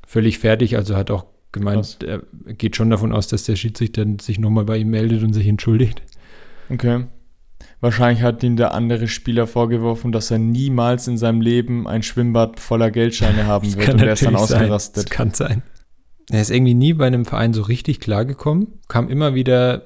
[0.05, 0.77] völlig fertig.
[0.77, 1.97] Also hat auch gemeint, Was?
[2.07, 2.21] er
[2.53, 6.01] geht schon davon aus, dass der Schiedsrichter sich nochmal bei ihm meldet und sich entschuldigt.
[6.69, 7.05] Okay.
[7.80, 12.59] Wahrscheinlich hat ihm der andere Spieler vorgeworfen, dass er niemals in seinem Leben ein Schwimmbad
[12.59, 15.05] voller Geldscheine haben wird und er ist dann ausgerastet.
[15.05, 15.61] Das kann sein.
[16.30, 19.84] Er ist irgendwie nie bei einem Verein so richtig klargekommen, kam immer wieder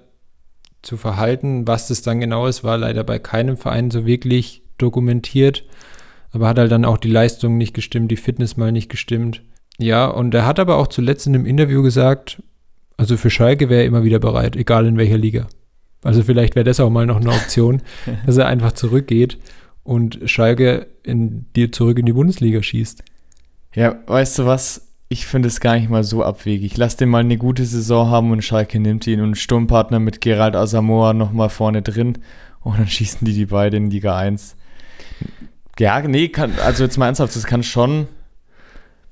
[0.82, 5.64] zu Verhalten, was das dann genau ist, war leider bei keinem Verein so wirklich dokumentiert,
[6.32, 9.44] aber hat halt dann auch die Leistung nicht gestimmt, die Fitness mal nicht gestimmt.
[9.78, 12.42] Ja, und er hat aber auch zuletzt in einem Interview gesagt,
[12.98, 15.48] also für Schalke wäre er immer wieder bereit, egal in welcher Liga.
[16.04, 17.82] Also vielleicht wäre das auch mal noch eine Option,
[18.26, 19.38] dass er einfach zurückgeht
[19.84, 23.04] und Schalke in, dir zurück in die Bundesliga schießt.
[23.74, 24.88] Ja, weißt du was?
[25.10, 26.78] Ich finde es gar nicht mal so abwegig.
[26.78, 30.56] Lass den mal eine gute Saison haben und Schalke nimmt ihn und Sturmpartner mit Gerald
[30.56, 32.20] Asamoah nochmal vorne drin
[32.62, 34.56] und dann schießen die die beiden in Liga 1.
[35.80, 38.08] Ja, nee, kann, also jetzt mal ernsthaft, das kann schon,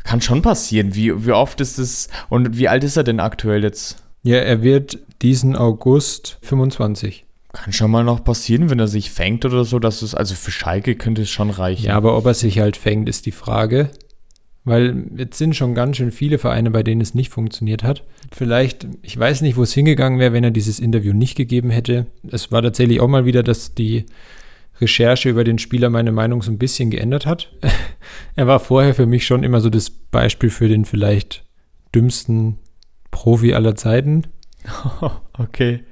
[0.04, 0.96] kann schon passieren.
[0.96, 4.04] Wie, wie oft ist es und wie alt ist er denn aktuell jetzt?
[4.24, 7.26] Ja, er wird diesen August 25.
[7.52, 10.52] Kann schon mal noch passieren, wenn er sich fängt oder so, dass es, also für
[10.52, 11.86] Schalke könnte es schon reichen.
[11.86, 13.90] Ja, aber ob er sich halt fängt, ist die Frage.
[14.66, 18.04] Weil jetzt sind schon ganz schön viele Vereine, bei denen es nicht funktioniert hat.
[18.32, 22.06] Vielleicht, ich weiß nicht, wo es hingegangen wäre, wenn er dieses Interview nicht gegeben hätte.
[22.30, 24.06] Es war tatsächlich auch mal wieder, dass die
[24.80, 27.52] Recherche über den Spieler meine Meinung so ein bisschen geändert hat.
[28.36, 31.46] er war vorher für mich schon immer so das Beispiel für den vielleicht
[31.96, 32.58] dümmsten
[33.12, 34.24] Profi aller Zeiten.
[35.38, 35.84] okay.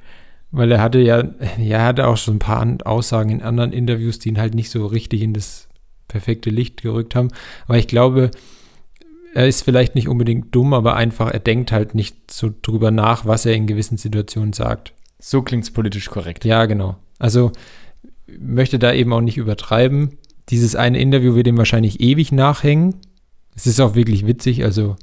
[0.52, 1.24] Weil er hatte ja,
[1.60, 4.86] ja, hatte auch schon ein paar Aussagen in anderen Interviews, die ihn halt nicht so
[4.86, 5.68] richtig in das
[6.08, 7.30] perfekte Licht gerückt haben.
[7.68, 8.32] Aber ich glaube,
[9.34, 13.26] er ist vielleicht nicht unbedingt dumm, aber einfach, er denkt halt nicht so drüber nach,
[13.26, 14.94] was er in gewissen Situationen sagt.
[15.20, 16.46] So klingt es politisch korrekt.
[16.46, 16.96] Ja, genau.
[17.20, 17.52] Also
[18.40, 20.18] möchte da eben auch nicht übertreiben.
[20.50, 22.96] Dieses eine Interview wird ihm wahrscheinlich ewig nachhängen.
[23.56, 24.96] Es ist auch wirklich witzig, also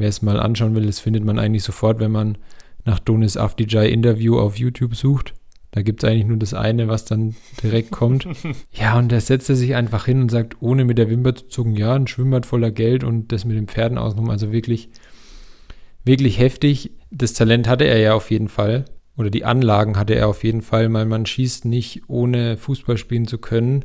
[0.00, 2.38] wer es mal anschauen will, das findet man eigentlich sofort, wenn man
[2.84, 5.34] nach Donis Afdijai Interview auf YouTube sucht.
[5.72, 8.26] Da gibt es eigentlich nur das eine, was dann direkt kommt.
[8.72, 11.46] Ja, und da setzt er sich einfach hin und sagt, ohne mit der Wimper zu
[11.46, 14.32] zucken, ja, ein Schwimmbad voller Geld und das mit den Pferden ausgenommen.
[14.32, 14.88] Also wirklich,
[16.04, 16.92] wirklich heftig.
[17.10, 18.86] Das Talent hatte er ja auf jeden Fall.
[19.16, 23.26] Oder die Anlagen hatte er auf jeden Fall, weil man schießt nicht, ohne Fußball spielen
[23.26, 23.84] zu können.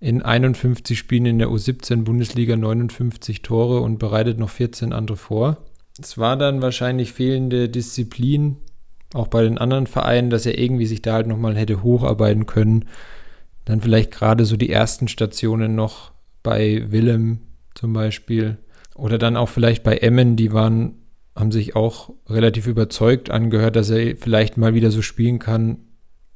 [0.00, 5.58] In 51 Spielen in der U17 Bundesliga 59 Tore und bereitet noch 14 andere vor
[5.98, 8.56] es war dann wahrscheinlich fehlende Disziplin,
[9.14, 12.84] auch bei den anderen Vereinen, dass er irgendwie sich da halt nochmal hätte hocharbeiten können.
[13.64, 17.40] Dann vielleicht gerade so die ersten Stationen noch bei Willem
[17.74, 18.58] zum Beispiel.
[18.94, 20.94] Oder dann auch vielleicht bei Emmen, die waren,
[21.34, 25.78] haben sich auch relativ überzeugt angehört, dass er vielleicht mal wieder so spielen kann,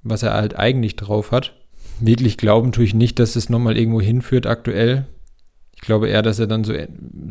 [0.03, 1.55] was er halt eigentlich drauf hat.
[2.05, 5.07] Wirklich glauben tue ich nicht, dass es nochmal irgendwo hinführt aktuell.
[5.77, 6.75] Ich glaube eher, dass er dann so,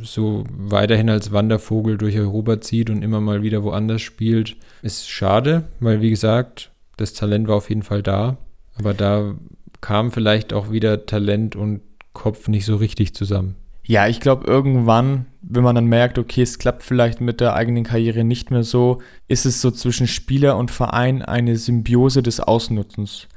[0.01, 4.55] so weiterhin als Wandervogel durch Europa zieht und immer mal wieder woanders spielt.
[4.81, 8.37] Ist schade, weil wie gesagt, das Talent war auf jeden Fall da.
[8.75, 9.35] Aber da
[9.81, 11.81] kam vielleicht auch wieder Talent und
[12.13, 13.55] Kopf nicht so richtig zusammen.
[13.83, 17.83] Ja, ich glaube, irgendwann, wenn man dann merkt, okay, es klappt vielleicht mit der eigenen
[17.83, 23.27] Karriere nicht mehr so, ist es so zwischen Spieler und Verein eine Symbiose des Ausnutzens.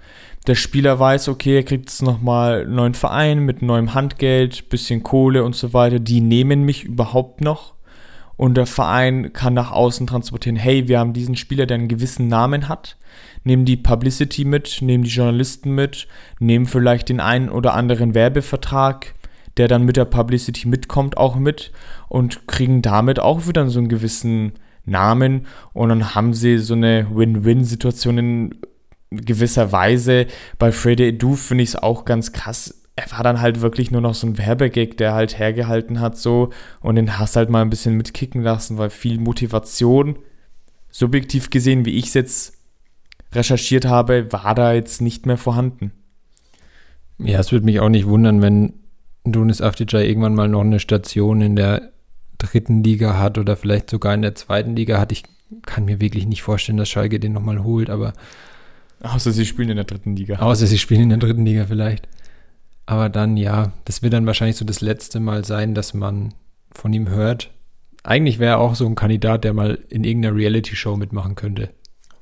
[0.47, 5.03] Der Spieler weiß, okay, er kriegt jetzt nochmal einen neuen Verein mit neuem Handgeld, bisschen
[5.03, 5.99] Kohle und so weiter.
[5.99, 7.75] Die nehmen mich überhaupt noch.
[8.37, 12.29] Und der Verein kann nach außen transportieren, hey, wir haben diesen Spieler, der einen gewissen
[12.29, 12.97] Namen hat,
[13.45, 16.09] nehmen die Publicity mit, nehmen die Journalisten mit,
[16.41, 19.15] nehmen vielleicht den einen oder anderen Werbevertrag,
[19.57, 21.71] der dann mit der Publicity mitkommt, auch mit
[22.09, 27.07] und kriegen damit auch wieder so einen gewissen Namen und dann haben sie so eine
[27.15, 28.55] Win-Win-Situation in
[29.17, 30.27] gewisser Weise.
[30.59, 32.83] Bei Freddy Edu finde ich es auch ganz krass.
[32.97, 36.51] Er war dann halt wirklich nur noch so ein Werbegag, der halt hergehalten hat so
[36.81, 40.19] und den hast halt mal ein bisschen mitkicken lassen, weil viel Motivation,
[40.91, 42.59] subjektiv gesehen, wie ich es jetzt
[43.33, 45.91] recherchiert habe, war da jetzt nicht mehr vorhanden.
[47.19, 48.75] Ja, es würde mich auch nicht wundern, wenn
[49.25, 51.91] Dunis Avdijay irgendwann mal noch eine Station in der
[52.39, 55.13] dritten Liga hat oder vielleicht sogar in der zweiten Liga hat.
[55.13, 55.25] Ich
[55.63, 58.13] kann mir wirklich nicht vorstellen, dass Schalke den nochmal holt, aber.
[59.03, 60.37] Außer sie spielen in der dritten Liga.
[60.37, 62.09] Außer sie spielen in der dritten Liga vielleicht.
[62.87, 66.35] Aber dann, ja, das wird dann wahrscheinlich so das letzte Mal sein, dass man
[66.71, 67.51] von ihm hört.
[68.03, 71.71] Eigentlich wäre er auch so ein Kandidat, der mal in irgendeiner Reality-Show mitmachen könnte.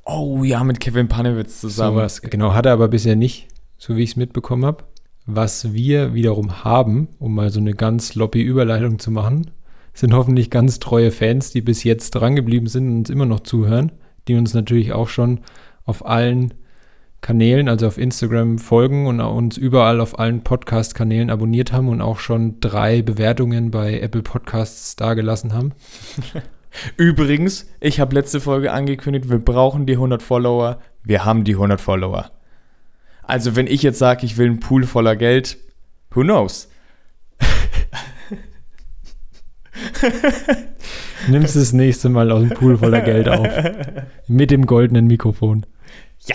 [0.04, 1.96] Oh ja, mit Kevin Panewitz zusammen.
[1.96, 3.48] Sowas, genau, hat er aber bisher nicht,
[3.78, 4.84] so wie ich es mitbekommen habe.
[5.26, 9.50] Was wir wiederum haben, um mal so eine ganz loppy Überleitung zu machen,
[9.94, 13.92] sind hoffentlich ganz treue Fans, die bis jetzt drangeblieben sind und uns immer noch zuhören,
[14.26, 15.40] die uns natürlich auch schon
[15.84, 16.54] auf allen
[17.22, 22.18] Kanälen, also auf Instagram folgen und uns überall auf allen Podcast-Kanälen abonniert haben und auch
[22.18, 25.72] schon drei Bewertungen bei Apple Podcasts dagelassen haben.
[26.96, 30.80] Übrigens, ich habe letzte Folge angekündigt, wir brauchen die 100 Follower.
[31.04, 32.32] Wir haben die 100 Follower.
[33.22, 35.58] Also wenn ich jetzt sage, ich will einen Pool voller Geld,
[36.10, 36.68] who knows?
[41.28, 43.46] Nimmst das nächste Mal aus dem Pool voller Geld auf.
[44.26, 45.66] Mit dem goldenen Mikrofon.
[46.26, 46.34] Ja,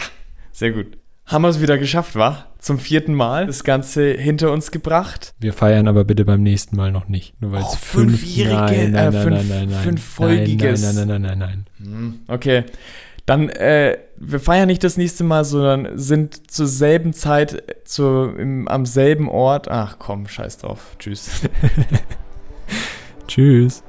[0.57, 0.97] sehr gut.
[1.25, 2.45] Haben wir es wieder geschafft, wa?
[2.57, 5.33] Zum vierten Mal das Ganze hinter uns gebracht.
[5.39, 7.39] Wir feiern aber bitte beim nächsten Mal noch nicht.
[7.41, 9.83] Nur weil Oh, es fünf, fünfjährige, nein, äh, nein, nein, fünf- nein, nein, nein.
[9.83, 10.81] fünffolgiges.
[10.83, 11.87] Nein, nein, nein, nein, nein, nein.
[11.87, 12.63] Hm, Okay,
[13.25, 18.67] dann, äh, wir feiern nicht das nächste Mal, sondern sind zur selben Zeit zu, im,
[18.69, 19.67] am selben Ort.
[19.69, 20.95] Ach komm, scheiß drauf.
[20.97, 21.41] Tschüss.
[23.27, 23.83] Tschüss.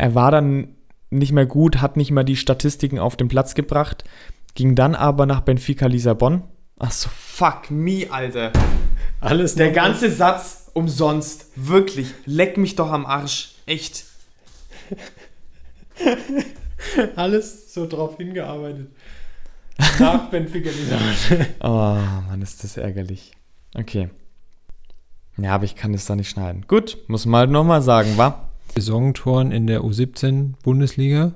[0.00, 0.76] Er war dann
[1.10, 4.02] nicht mehr gut, hat nicht mehr die Statistiken auf den Platz gebracht,
[4.54, 6.42] ging dann aber nach Benfica Lissabon.
[6.78, 8.50] Ach so, fuck me, Alter.
[9.20, 11.48] Alles Der ganze Satz umsonst.
[11.54, 12.14] Wirklich.
[12.24, 13.56] Leck mich doch am Arsch.
[13.66, 14.06] Echt.
[17.16, 18.88] alles so drauf hingearbeitet.
[19.98, 20.70] Nach Benfica
[21.60, 23.32] Oh, Mann, ist das ärgerlich.
[23.74, 24.08] Okay.
[25.36, 26.64] Ja, aber ich kann das da nicht schneiden.
[26.68, 28.49] Gut, muss man halt nochmal sagen, wa?
[28.74, 31.32] Saisontoren in der U17 Bundesliga,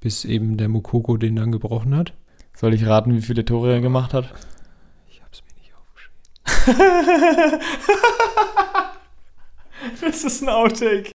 [0.00, 2.14] bis eben der Mukoko den dann gebrochen hat.
[2.56, 4.32] Soll ich raten, wie viele Tore er gemacht hat?
[5.08, 7.60] Ich hab's mir nicht aufgeschrieben.
[10.00, 11.12] das ist ein Outtake.